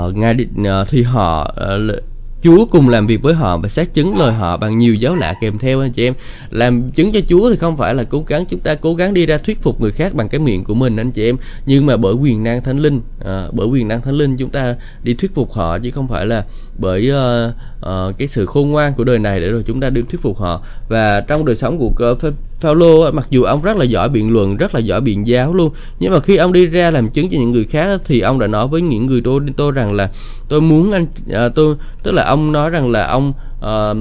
[0.09, 1.55] uh, ngài uh, thì họ
[1.91, 2.03] uh,
[2.43, 5.35] Chúa cùng làm việc với họ và xác chứng lời họ bằng nhiều dấu lạ
[5.41, 6.15] kèm theo anh chị em.
[6.51, 9.27] Làm chứng cho Chúa thì không phải là cố gắng chúng ta cố gắng đi
[9.27, 11.37] ra thuyết phục người khác bằng cái miệng của mình anh chị em.
[11.67, 14.77] Nhưng mà bởi quyền năng thánh linh à, bởi quyền năng thánh linh chúng ta
[15.03, 16.45] đi thuyết phục họ chứ không phải là
[16.79, 17.55] bởi uh,
[17.87, 20.39] uh, cái sự khôn ngoan của đời này để rồi chúng ta đi thuyết phục
[20.39, 20.61] họ.
[20.89, 24.57] Và trong đời sống của uh, Phaolô mặc dù ông rất là giỏi biện luận
[24.57, 27.39] rất là giỏi biện giáo luôn nhưng mà khi ông đi ra làm chứng cho
[27.39, 30.11] những người khác thì ông đã nói với những người tôi tôi rằng là
[30.49, 31.07] tôi muốn anh
[31.47, 33.97] uh, tôi tức là ông nói rằng là ông uh,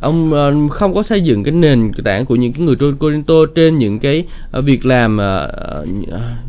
[0.00, 3.78] ông uh, không có xây dựng cái nền tảng của những cái người Corinto trên
[3.78, 4.24] những cái
[4.58, 5.88] uh, việc làm uh,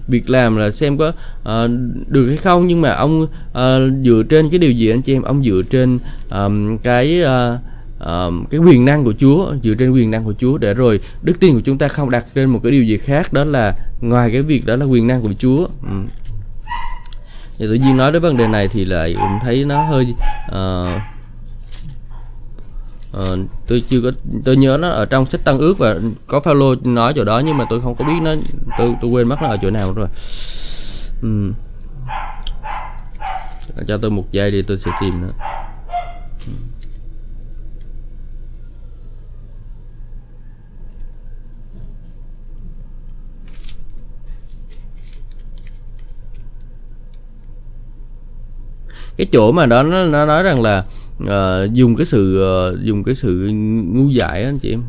[0.07, 1.71] việc làm là xem có uh,
[2.07, 2.67] được hay không.
[2.67, 3.57] Nhưng mà ông uh,
[4.05, 5.21] dựa trên cái điều gì anh chị em?
[5.21, 5.99] Ông dựa trên
[6.31, 7.59] um, cái uh,
[8.05, 11.39] um, cái quyền năng của Chúa dựa trên quyền năng của Chúa để rồi đức
[11.39, 14.29] tin của chúng ta không đặt trên một cái điều gì khác đó là ngoài
[14.31, 15.67] cái việc đó là quyền năng của Chúa.
[15.81, 16.07] Um.
[17.57, 20.13] thì tự nhiên nói đến vấn đề này thì lại cũng thấy nó hơi
[20.51, 21.01] uh,
[23.13, 23.37] Ờ,
[23.67, 24.11] tôi chưa có
[24.45, 25.95] tôi nhớ nó ở trong sách tăng ước và
[26.27, 28.31] có Paulo nói chỗ đó nhưng mà tôi không có biết nó
[28.77, 30.07] tôi tôi quên mất nó ở chỗ nào rồi
[31.21, 31.53] ừ.
[33.87, 35.27] cho tôi một giây đi tôi sẽ tìm nó
[49.17, 50.85] cái chỗ mà đó nó, nó nói rằng là
[51.29, 53.49] à, dùng cái sự ờ, dùng cái sự
[53.93, 54.83] ngu dại anh chị em.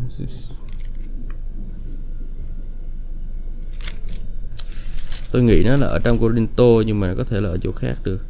[5.32, 7.94] Tôi nghĩ nó là ở trong Corinto nhưng mà có thể là ở chỗ khác
[8.04, 8.20] được.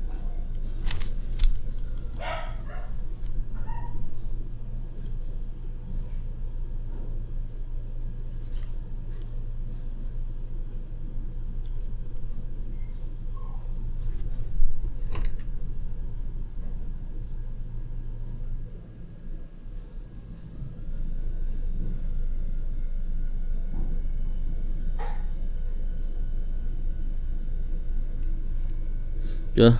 [29.56, 29.72] Chưa?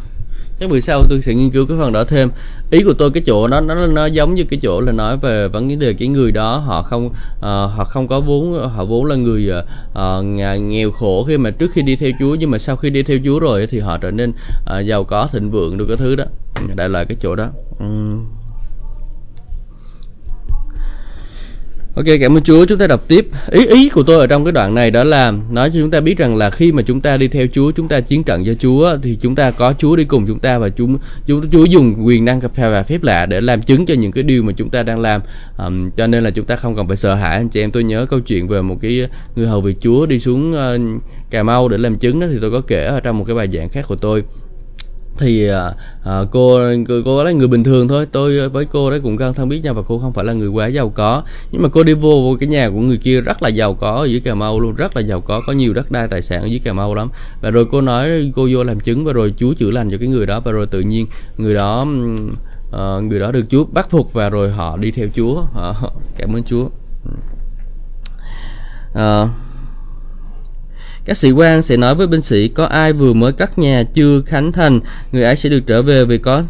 [0.60, 2.28] Chắc vì sau tôi sẽ nghiên cứu cái phần đó thêm.
[2.70, 5.48] Ý của tôi cái chỗ nó nó nó giống như cái chỗ là nói về
[5.48, 9.16] vấn đề cái người đó họ không uh, họ không có vốn họ vốn là
[9.16, 9.50] người
[9.92, 10.24] uh,
[10.60, 13.18] nghèo khổ khi mà trước khi đi theo Chúa nhưng mà sau khi đi theo
[13.24, 16.24] Chúa rồi thì họ trở nên uh, giàu có thịnh vượng được cái thứ đó.
[16.76, 17.48] Đại loại cái chỗ đó.
[17.84, 18.41] Uhm.
[21.95, 22.64] Ok cảm ơn Chúa.
[22.64, 23.26] Chúng ta đọc tiếp.
[23.51, 26.01] Ý ý của tôi ở trong cái đoạn này đó là nói cho chúng ta
[26.01, 28.55] biết rằng là khi mà chúng ta đi theo Chúa chúng ta chiến trận cho
[28.55, 32.07] Chúa thì chúng ta có Chúa đi cùng chúng ta và chúng Chúa, Chúa dùng
[32.07, 34.82] quyền năng và phép lạ để làm chứng cho những cái điều mà chúng ta
[34.82, 35.20] đang làm.
[35.59, 37.36] Um, cho nên là chúng ta không cần phải sợ hãi.
[37.36, 40.20] Anh chị em tôi nhớ câu chuyện về một cái người hầu việc Chúa đi
[40.20, 43.24] xuống uh, Cà Mau để làm chứng đó thì tôi có kể ở trong một
[43.26, 44.24] cái bài giảng khác của tôi
[45.18, 48.06] thì uh, cô cô cô là người bình thường thôi.
[48.12, 50.48] Tôi với cô đấy cũng gần thân biết nhau và cô không phải là người
[50.48, 51.22] quá giàu có.
[51.50, 53.90] Nhưng mà cô đi vô, vô cái nhà của người kia rất là giàu có
[53.90, 56.42] ở dưới cà mau luôn rất là giàu có có nhiều đất đai tài sản
[56.42, 57.08] ở dưới cà mau lắm.
[57.40, 60.08] Và rồi cô nói cô vô làm chứng và rồi chúa chữa lành cho cái
[60.08, 60.40] người đó.
[60.40, 61.06] Và rồi tự nhiên
[61.36, 61.86] người đó
[62.76, 65.40] uh, người đó được chúa bắt phục và rồi họ đi theo chúa.
[65.40, 66.68] Uh, cảm ơn chúa.
[68.92, 69.28] Uh,
[71.05, 74.20] các sĩ quan sẽ nói với binh sĩ có ai vừa mới cắt nhà chưa
[74.26, 74.80] khánh thành,
[75.12, 76.42] người ấy sẽ được trở về vì có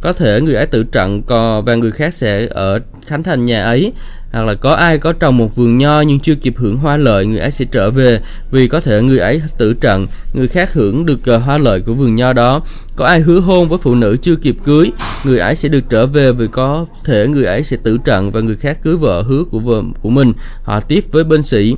[0.00, 3.64] có thể người ấy tự trận cò và người khác sẽ ở khánh thành nhà
[3.64, 3.92] ấy.
[4.32, 7.26] Hoặc là có ai có trồng một vườn nho nhưng chưa kịp hưởng hoa lợi
[7.26, 8.20] người ấy sẽ trở về
[8.50, 10.06] vì có thể người ấy tử trận.
[10.32, 12.62] Người khác hưởng được ờ, hoa lợi của vườn nho đó.
[12.96, 14.90] Có ai hứa hôn với phụ nữ chưa kịp cưới
[15.24, 18.40] người ấy sẽ được trở về vì có thể người ấy sẽ tử trận và
[18.40, 20.32] người khác cưới vợ hứa của vợ của mình.
[20.62, 21.76] Họ tiếp với binh sĩ.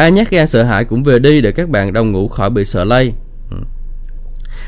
[0.00, 2.64] Ai nhát gan sợ hãi cũng về đi để các bạn đồng ngủ khỏi bị
[2.64, 3.12] sợ lây.
[3.50, 3.56] Ừ.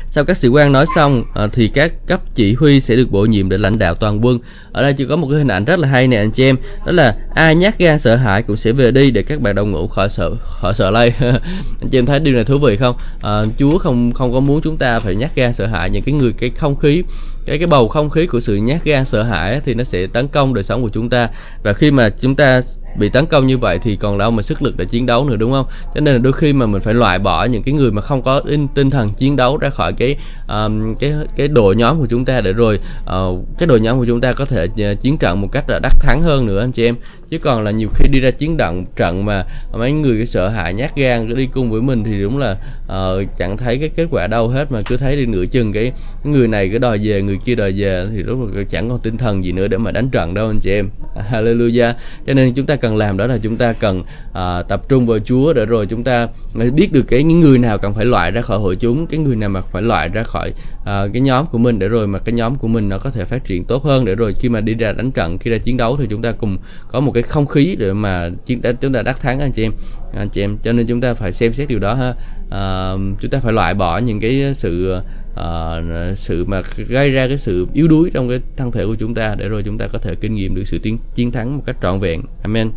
[0.07, 3.25] Sau các sĩ quan nói xong à, thì các cấp chỉ huy sẽ được bổ
[3.25, 4.39] nhiệm để lãnh đạo toàn quân.
[4.71, 6.57] Ở đây chỉ có một cái hình ảnh rất là hay nè anh chị em,
[6.85, 9.71] đó là ai nhát gan sợ hãi cũng sẽ về đi để các bạn đồng
[9.71, 11.13] ngủ khỏi sợ khỏi sợ lây.
[11.19, 12.95] anh chị em thấy điều này thú vị không?
[13.21, 16.15] À, Chúa không không có muốn chúng ta phải nhát gan sợ hãi những cái
[16.15, 17.03] người cái không khí
[17.45, 20.27] cái cái bầu không khí của sự nhát gan sợ hãi thì nó sẽ tấn
[20.27, 21.29] công đời sống của chúng ta
[21.63, 22.61] và khi mà chúng ta
[22.97, 25.35] bị tấn công như vậy thì còn đâu mà sức lực để chiến đấu nữa
[25.35, 25.65] đúng không?
[25.95, 28.21] Cho nên là đôi khi mà mình phải loại bỏ những cái người mà không
[28.21, 30.15] có in tinh thần chiến đấu ra khỏi cái
[30.47, 34.05] um, cái cái đội nhóm của chúng ta để rồi uh, cái đội nhóm của
[34.05, 36.71] chúng ta có thể uh, chiến trận một cách là đắc thắng hơn nữa anh
[36.71, 36.95] chị em.
[37.29, 40.49] Chứ còn là nhiều khi đi ra chiến trận trận mà mấy người cái sợ
[40.49, 44.07] hãi nhát gan đi cùng với mình thì đúng là uh, chẳng thấy cái kết
[44.11, 45.91] quả đâu hết mà cứ thấy đi nửa chừng cái
[46.23, 49.17] người này cái đòi về người kia đòi về thì lúc là chẳng còn tinh
[49.17, 50.89] thần gì nữa để mà đánh trận đâu anh chị em.
[51.31, 51.93] Hallelujah.
[52.27, 55.19] Cho nên chúng ta cần làm đó là chúng ta cần uh, tập trung vào
[55.19, 56.27] Chúa để rồi chúng ta
[56.75, 59.35] biết được cái những người nào cần phải loại ra khỏi hội chúng cái người
[59.35, 62.33] nào mà phải loại ra khỏi uh, cái nhóm của mình để rồi mà cái
[62.33, 64.05] nhóm của mình nó có thể phát triển tốt hơn.
[64.05, 66.31] Để rồi khi mà đi ra đánh trận khi ra chiến đấu thì chúng ta
[66.31, 66.57] cùng
[66.91, 69.71] có một cái không khí để mà chiến chúng ta đắc thắng anh chị em.
[70.17, 72.13] Anh chị em cho nên chúng ta phải xem xét điều đó ha.
[72.51, 74.95] À, chúng ta phải loại bỏ những cái sự
[75.35, 75.81] à,
[76.15, 79.35] sự mà gây ra cái sự yếu đuối trong cái thân thể của chúng ta
[79.35, 81.77] để rồi chúng ta có thể kinh nghiệm được sự chiến chiến thắng một cách
[81.81, 82.21] trọn vẹn.
[82.43, 82.71] Amen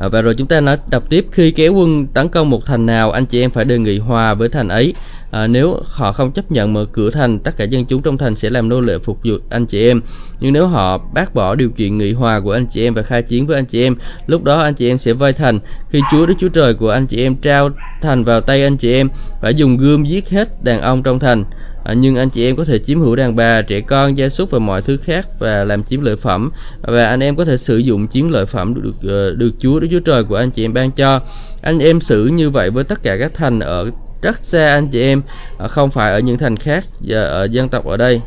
[0.00, 1.26] à, và rồi chúng ta nói đọc tiếp.
[1.32, 4.34] Khi kéo quân tấn công một thành nào anh chị em phải đề nghị hòa
[4.34, 4.94] với thành ấy.
[5.30, 8.36] À, nếu họ không chấp nhận mở cửa thành tất cả dân chúng trong thành
[8.36, 10.00] sẽ làm nô lệ phục vụ anh chị em.
[10.40, 13.22] Nhưng nếu họ bác bỏ điều kiện nghị hòa của anh chị em và khai
[13.22, 13.96] chiến với anh chị em
[14.26, 15.58] lúc đó anh chị em sẽ vây thành.
[15.90, 17.70] Khi chúa đức chúa trời của anh chị em trao
[18.02, 19.08] thành vào tay anh chị em
[19.42, 21.44] phải dùng gươm giết hết đàn ông trong thành
[21.84, 24.50] à, nhưng anh chị em có thể chiếm hữu đàn bà trẻ con gia súc
[24.50, 26.50] và mọi thứ khác và làm chiếm lợi phẩm.
[26.82, 29.80] Và anh em có thể sử dụng chiếm lợi phẩm được được, ờ, được Chúa
[29.80, 31.20] Đức Chúa Trời của anh chị em ban cho.
[31.62, 33.90] Anh em xử như vậy với tất cả các thành ở
[34.22, 35.22] rất xa anh chị em
[35.58, 38.20] à, không phải ở những thành khác dạ, ở dân tộc ở đây.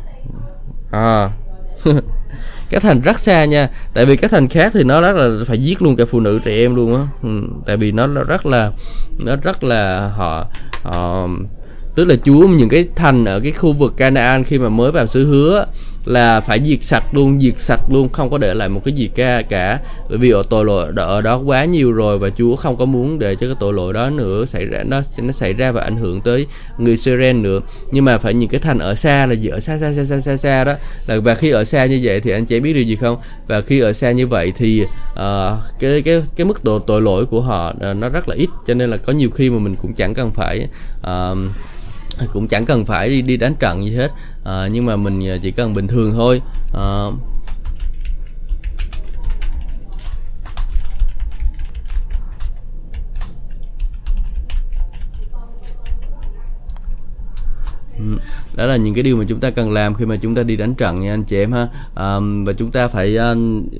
[0.90, 1.30] À.
[2.70, 5.58] Các thành rất xa nha tại vì các thành khác thì nó rất là phải
[5.58, 7.06] giết luôn cả phụ nữ trẻ em luôn á.
[7.22, 7.28] Ừ,
[7.66, 8.70] tại vì nó rất là
[9.18, 10.46] nó rất là họ,
[10.82, 11.28] họ
[11.94, 15.06] tức là Chúa những cái thành ở cái khu vực Canaan khi mà mới vào
[15.06, 15.66] xứ hứa
[16.04, 19.10] là phải diệt sạch luôn diệt sạch luôn không có để lại một cái gì
[19.14, 19.80] cả cả.
[20.08, 23.18] Bởi vì ở tội lỗi ở đó quá nhiều rồi và Chúa không có muốn
[23.18, 25.96] để cho cái tội lỗi đó nữa xảy ra nó nó xảy ra và ảnh
[25.96, 26.46] hưởng tới
[26.78, 27.60] người Seren nữa.
[27.92, 29.48] Nhưng mà phải những cái thành ở xa là gì?
[29.48, 30.74] Ở xa xa xa xa xa xa đó.
[31.06, 33.16] Là và khi ở xa như vậy thì anh chị biết điều gì không?
[33.46, 34.82] Và khi ở xa như vậy thì
[35.12, 35.18] uh,
[35.80, 38.48] cái cái cái mức độ tội lỗi của họ uh, nó rất là ít.
[38.66, 40.68] Cho nên là có nhiều khi mà mình cũng chẳng cần phải
[41.00, 41.38] uh,
[42.32, 44.12] cũng chẳng cần phải đi đi đánh trận gì hết.
[44.44, 46.42] À, nhưng mà mình à, chỉ cần bình thường thôi.
[46.74, 47.06] À,
[57.98, 58.18] ừ,
[58.54, 60.56] đó là những cái điều mà chúng ta cần làm khi mà chúng ta đi
[60.56, 61.68] đánh trận nha anh chị em ha.
[61.94, 63.34] À, và chúng ta phải à,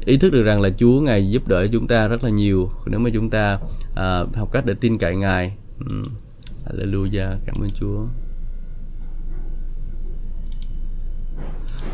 [0.05, 3.01] ý thức được rằng là Chúa ngài giúp đỡ chúng ta rất là nhiều nếu
[3.01, 3.59] mà chúng ta
[3.95, 5.53] à, học cách để tin cậy ngài.
[5.91, 6.03] Ừ.
[6.64, 7.37] Hallelujah.
[7.47, 8.07] Cảm ơn Chúa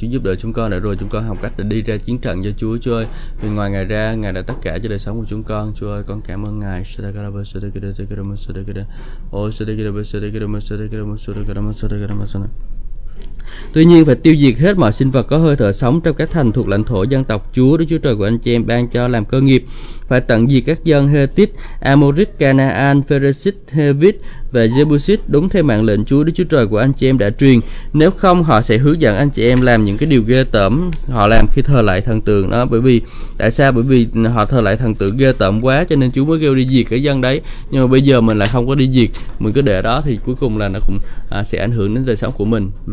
[0.00, 2.18] Chúa giúp đỡ chúng con để rồi chúng con học cách để đi ra chiến
[2.18, 3.06] trận cho Chúa Chúa ơi
[3.42, 5.90] vì ngoài Ngài ra Ngài đã tất cả cho đời sống của chúng con Chúa
[5.90, 6.84] ơi con cảm ơn Ngài
[13.72, 16.30] Tuy nhiên phải tiêu diệt hết mọi sinh vật có hơi thở sống trong các
[16.30, 18.88] thành thuộc lãnh thổ dân tộc Chúa Đức Chúa Trời của anh chị em ban
[18.88, 19.64] cho làm cơ nghiệp.
[20.10, 21.50] Phải tận diệt các dân Hethit,
[21.80, 24.16] Amorit, Canaan, Pheresit, Hevit
[24.52, 27.30] và Jebusit đúng theo mạng lệnh Chúa Đức Chúa Trời của anh chị em đã
[27.30, 27.60] truyền.
[27.92, 30.90] Nếu không họ sẽ hướng dẫn anh chị em làm những cái điều ghê tởm
[31.08, 32.66] họ làm khi thờ lại thần tượng đó.
[32.70, 33.00] Bởi vì
[33.38, 33.72] tại sao?
[33.72, 36.54] Bởi vì họ thờ lại thần tượng ghê tởm quá cho nên Chúa mới kêu
[36.54, 37.40] đi diệt cái dân đấy.
[37.70, 40.18] Nhưng mà bây giờ mình lại không có đi diệt, mình cứ để đó thì
[40.24, 40.98] cuối cùng là nó cũng
[41.30, 42.70] à, sẽ ảnh hưởng đến đời sống của mình.
[42.86, 42.92] Ừ.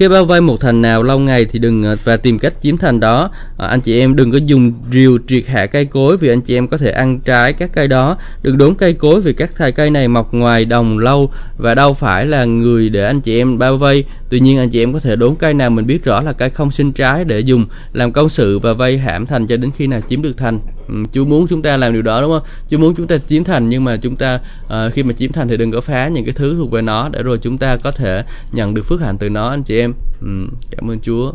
[0.00, 2.76] Khi bao vây một thành nào lâu ngày thì đừng ờ, và tìm cách chiếm
[2.76, 3.30] thành đó.
[3.58, 6.56] À, anh chị em đừng có dùng rìu triệt hạ cây cối vì anh chị
[6.56, 8.16] em có thể ăn trái các cây đó.
[8.42, 11.94] Đừng đốn cây cối vì các thai cây này mọc ngoài đồng lâu và đâu
[11.94, 14.04] phải là người để anh chị em bao vây.
[14.30, 16.50] Tuy nhiên anh chị em có thể đốn cây nào mình biết rõ là cây
[16.50, 19.86] không sinh trái để dùng làm công sự và vây hãm thành cho đến khi
[19.86, 20.60] nào chiếm được thành.
[20.88, 22.42] Ừ, Chúa muốn chúng ta làm điều đó đúng không?
[22.68, 25.48] Chúa muốn chúng ta chiếm thành nhưng mà chúng ta uh, khi mà chiếm thành
[25.48, 27.90] thì đừng có phá những cái thứ thuộc về nó để rồi chúng ta có
[27.90, 29.94] thể nhận được phước hạnh từ nó anh chị em.
[30.20, 31.32] Ừ, cảm ơn Chúa.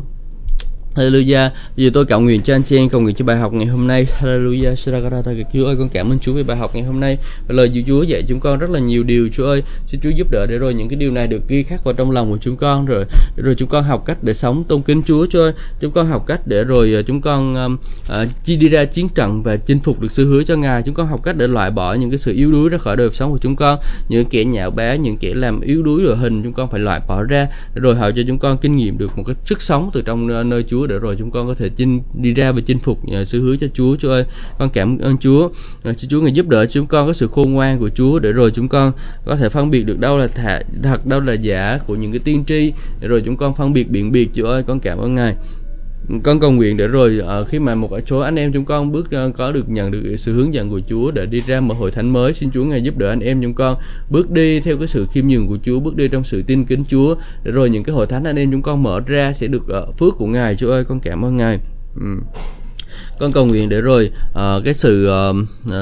[0.96, 1.50] Hallelujah.
[1.78, 3.66] Bây giờ tôi cầu nguyện cho anh chị em, cầu nguyện cho bài học ngày
[3.66, 4.08] hôm nay.
[4.20, 4.76] Hallelujah.
[5.54, 7.18] Chúa ơi, con cảm ơn Chúa về bài học ngày hôm nay.
[7.48, 9.64] Và lời Chúa dạy chúng con rất là nhiều điều, Chúa ơi.
[9.88, 12.12] Xin Chúa giúp đỡ để rồi những cái điều này được ghi khắc vào trong
[12.12, 13.06] lòng của chúng con rồi.
[13.36, 15.52] Để rồi chúng con học cách để sống tôn kính Chúa, Chúa ơi.
[15.80, 17.78] Chúng con học cách để rồi ờ, chúng con um,
[18.24, 20.84] uh, đi ra chiến trận và chinh phục được sự hứa cho Ngài.
[20.84, 23.10] Chúng con học cách để loại bỏ những cái sự yếu đuối ra khỏi đời
[23.14, 23.80] sống của chúng con.
[24.10, 27.02] Những kẻ nhạo bá, những kẻ làm yếu đuối rồi hình chúng con phải loại
[27.08, 29.90] bỏ ra để rồi hầu cho chúng con kinh nghiệm được một cái sức sống
[29.94, 32.62] từ trong uh, nơi Chúa để rồi chúng con có thể chinh đi ra và
[32.66, 33.96] chinh phục uh, sự hứa cho Chúa.
[33.96, 34.26] Chúa ơi
[34.60, 35.50] con cảm ơn Chúa.
[35.84, 38.52] Xin Chúa người giúp đỡ chúng con có sự khôn ngoan của Chúa để rồi
[38.52, 38.92] chúng con
[39.26, 42.20] có thể phân biệt được đâu là thả, thật đâu là giả của những cái
[42.20, 42.74] tiên tri.
[43.00, 44.30] Để rồi chúng con phân biệt biện biệt.
[44.34, 45.36] Chúa ơi con cảm ơn Ngài
[46.24, 49.10] con cầu nguyện để rồi uh, khi mà một số anh em chúng con bước
[49.28, 51.92] uh, có được nhận được sự hướng dẫn của Chúa để đi ra một hội
[51.92, 53.78] thánh mới xin Chúa ngài giúp đỡ anh em chúng con
[54.10, 56.84] bước đi theo cái sự khiêm nhường của Chúa bước đi trong sự tin kính
[56.90, 57.16] Chúa.
[57.44, 59.98] Để rồi những cái hội thánh anh em chúng con mở ra sẽ được uh,
[59.98, 60.56] phước của ngài.
[60.56, 61.60] Chúa ơi con cảm ơn ngài.
[61.96, 62.08] Ừ.
[63.20, 65.36] con cầu nguyện để rồi uh, cái sự uh,
[65.68, 65.74] uh,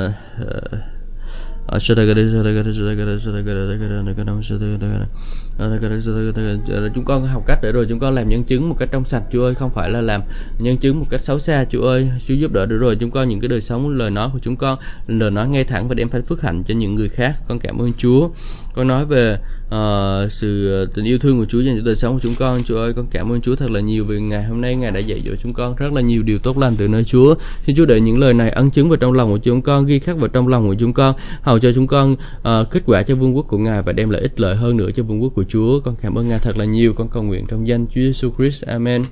[6.95, 9.24] chúng con học cách để rồi chúng con làm nhân chứng một cách trong sạch,
[9.32, 10.22] Chúa ơi, không phải là làm
[10.58, 12.97] nhân chứng một cách xấu xa, Chúa ơi, Chúa giúp đỡ được rồi.
[12.99, 15.88] Chúng con những cái đời sống, lời nói của chúng con, lời nói ngay thẳng
[15.88, 17.34] và đem phán phước hạnh cho những người khác.
[17.47, 18.30] Con cảm ơn Chúa
[18.74, 22.13] con nói về uh, sự ờ, tình yêu thương của Chúa dành cho đời sống
[22.13, 22.63] của chúng con.
[22.63, 24.99] Chúa ơi con cảm ơn Chúa thật là nhiều vì ngày hôm nay ngài đã
[24.99, 27.36] dạy dỗ chúng con rất là nhiều điều tốt lành từ nơi Chúa.
[27.67, 29.99] Xin Chúa để những lời này ấn chứng vào trong lòng của chúng con ghi
[29.99, 33.15] khắc vào trong lòng của chúng con hầu cho chúng con uh, kết quả cho
[33.15, 35.43] vương quốc của ngài và đem lại ích lợi hơn nữa cho vương quốc của
[35.43, 35.80] Chúa.
[35.80, 36.93] Con cảm ơn ngài thật là nhiều.
[36.93, 38.63] Con cầu nguyện trong danh Chúa Giêsu Christ.
[38.63, 39.03] Amen.